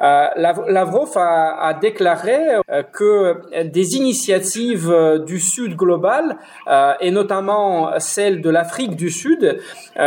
[0.00, 0.26] Euh,
[0.68, 2.38] Lavrov a, déclaré
[2.70, 6.36] euh, que des initiatives euh, du Sud global,
[7.00, 9.58] et notamment celle de l'Afrique du Sud,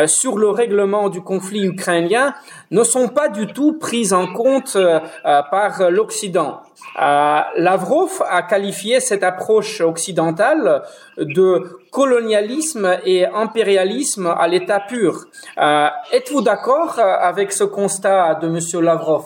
[0.08, 2.34] sur le règlement du conflit ukrainien,
[2.72, 4.78] ne sont pas du tout prises en compte
[5.24, 6.62] par l'Occident.
[6.98, 10.84] Lavrov a qualifié cette approche occidentale
[11.18, 15.26] de colonialisme et impérialisme à l'état pur.
[15.58, 19.26] Êtes-vous d'accord avec ce constat de Monsieur Lavrov?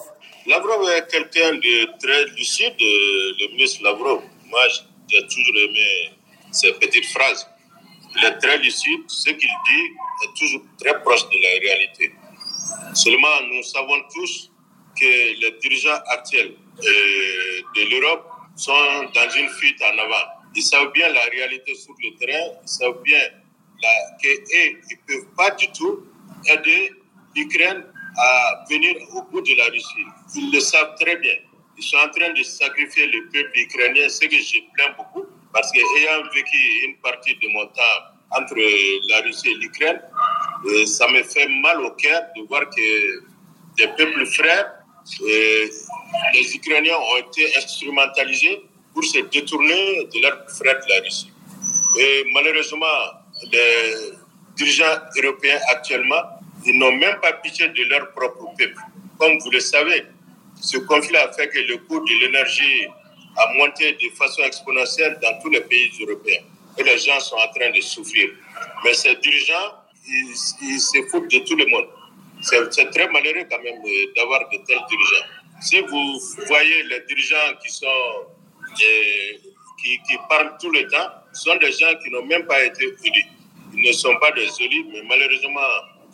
[0.50, 4.24] Lavrov est quelqu'un de très lucide, le ministre Lavrov.
[4.48, 4.62] Moi,
[5.08, 6.10] j'ai toujours aimé
[6.52, 7.48] ses petites phrases.
[8.18, 9.86] Il est très lucide, ce qu'il dit
[10.24, 12.12] est toujours très proche de la réalité.
[12.96, 14.52] Seulement, nous savons tous
[15.00, 18.26] que les dirigeants actuels euh, de l'Europe
[18.56, 20.26] sont dans une fuite en avant.
[20.56, 23.22] Ils savent bien la réalité sur le terrain, ils savent bien
[24.20, 26.08] qu'ils ne peuvent pas du tout
[26.48, 26.92] aider
[27.36, 27.84] l'Ukraine
[28.20, 30.06] à venir au bout de la Russie.
[30.36, 31.36] Ils le savent très bien.
[31.78, 35.72] Ils sont en train de sacrifier le peuple ukrainien, ce que je plains beaucoup, parce
[35.72, 37.98] que ayant vécu une partie de mon temps
[38.32, 38.56] entre
[39.10, 40.02] la Russie et l'Ukraine,
[40.66, 43.24] euh, ça me fait mal au cœur de voir que
[43.78, 44.74] des peuples frères,
[45.22, 45.68] euh,
[46.34, 48.62] les Ukrainiens ont été instrumentalisés
[48.94, 51.32] pour se détourner de leurs frères de la Russie.
[51.98, 52.86] Et malheureusement,
[53.52, 54.12] les
[54.58, 58.82] dirigeants européens actuellement ils n'ont même pas pitié de leur propre peuple.
[59.18, 60.06] Comme vous le savez,
[60.62, 62.88] ce conflit a fait que le coût de l'énergie
[63.38, 66.42] a monté de façon exponentielle dans tous les pays européens.
[66.78, 68.30] Et les gens sont en train de souffrir.
[68.84, 69.76] Mais ces dirigeants,
[70.08, 71.88] ils, se foutent de tout le monde.
[72.42, 73.82] C'est très malheureux quand même
[74.16, 75.26] d'avoir de tels dirigeants.
[75.62, 78.24] Si vous voyez les dirigeants euh,
[78.78, 82.86] qui, qui, parlent tout le temps, ce sont des gens qui n'ont même pas été
[82.86, 83.26] élus.
[83.74, 85.60] Ils ne sont pas des élus, mais malheureusement,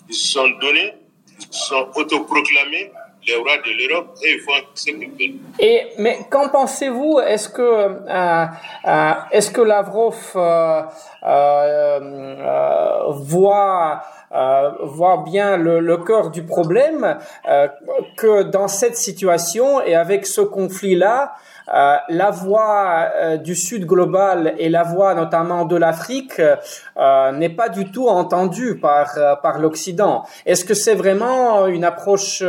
[0.09, 0.93] ils sont donnés,
[1.39, 2.91] ils sont autoproclamés
[3.27, 5.39] les rois de l'Europe et ils font ce qu'ils veulent.
[5.59, 7.19] Et mais qu'en pensez-vous?
[7.19, 8.45] Est-ce que euh,
[8.87, 10.83] euh, est-ce que Lavrov euh,
[14.35, 17.17] euh voit bien le, cœur du problème
[18.17, 21.35] que dans cette situation et avec ce conflit-là,
[21.73, 27.49] euh, la voix euh, du Sud global et la voix notamment de l'Afrique euh, n'est
[27.49, 30.25] pas du tout entendue par par l'Occident.
[30.45, 32.43] Est-ce que c'est vraiment une approche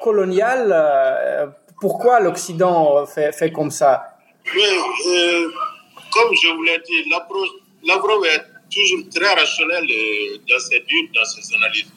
[0.00, 4.16] coloniale Pourquoi l'Occident fait, comme ça?
[4.44, 7.48] Comme je vous l'ai dit, l'approche
[8.70, 9.86] toujours très rationnel
[10.48, 11.92] dans ses dires, dans ses analyses.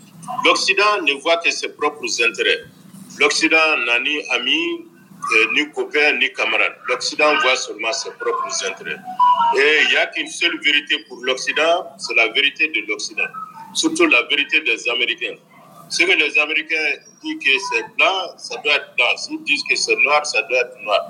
[0.45, 2.63] L'Occident ne voit que ses propres intérêts.
[3.19, 4.85] L'Occident n'a ni amis,
[5.53, 6.75] ni copains ni camarades.
[6.87, 8.99] L'Occident voit seulement ses propres intérêts.
[9.57, 13.27] Et il n'y a qu'une seule vérité pour l'Occident, c'est la vérité de l'Occident.
[13.73, 15.35] Surtout la vérité des Américains.
[15.89, 16.75] Ce que les Américains
[17.21, 19.17] disent que c'est blanc, ça doit être blanc.
[19.17, 21.01] S'ils disent que c'est noir, ça doit être noir.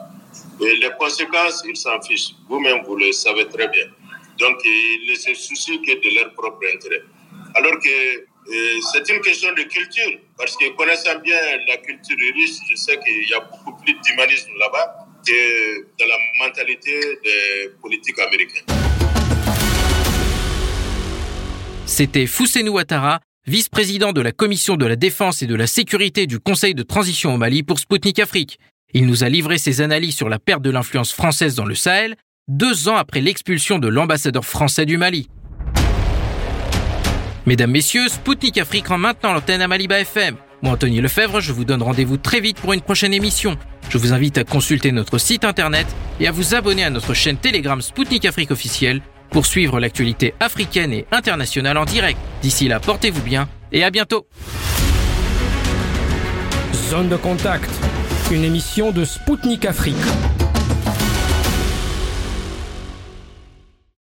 [0.62, 2.32] Et les conséquences, ils s'en fichent.
[2.50, 3.86] Vous-même, vous le savez très bien.
[4.40, 7.02] Donc, ils ne se soucient que de leur propre intérêt.
[7.56, 8.26] Alors que
[8.92, 13.30] c'est une question de culture, parce que connaissant bien la culture russe, je sais qu'il
[13.30, 18.66] y a beaucoup plus d'humanisme là-bas que dans la mentalité des politiques américains.
[21.86, 26.40] C'était Fousseinou Ouattara, vice-président de la Commission de la Défense et de la Sécurité du
[26.40, 28.60] Conseil de transition au Mali pour Sputnik Afrique.
[28.94, 32.16] Il nous a livré ses analyses sur la perte de l'influence française dans le Sahel,
[32.50, 35.30] deux ans après l'expulsion de l'ambassadeur français du Mali.
[37.46, 40.36] Mesdames, Messieurs, Spoutnik Afrique rend maintenant l'antenne à Maliba FM.
[40.62, 43.58] Moi, Anthony Lefebvre, je vous donne rendez-vous très vite pour une prochaine émission.
[43.90, 45.88] Je vous invite à consulter notre site internet
[46.20, 50.94] et à vous abonner à notre chaîne Telegram Spoutnik Afrique officielle pour suivre l'actualité africaine
[50.94, 52.20] et internationale en direct.
[52.42, 54.28] D'ici là, portez-vous bien et à bientôt.
[56.90, 57.70] Zone de contact,
[58.32, 59.96] une émission de Spoutnik Afrique.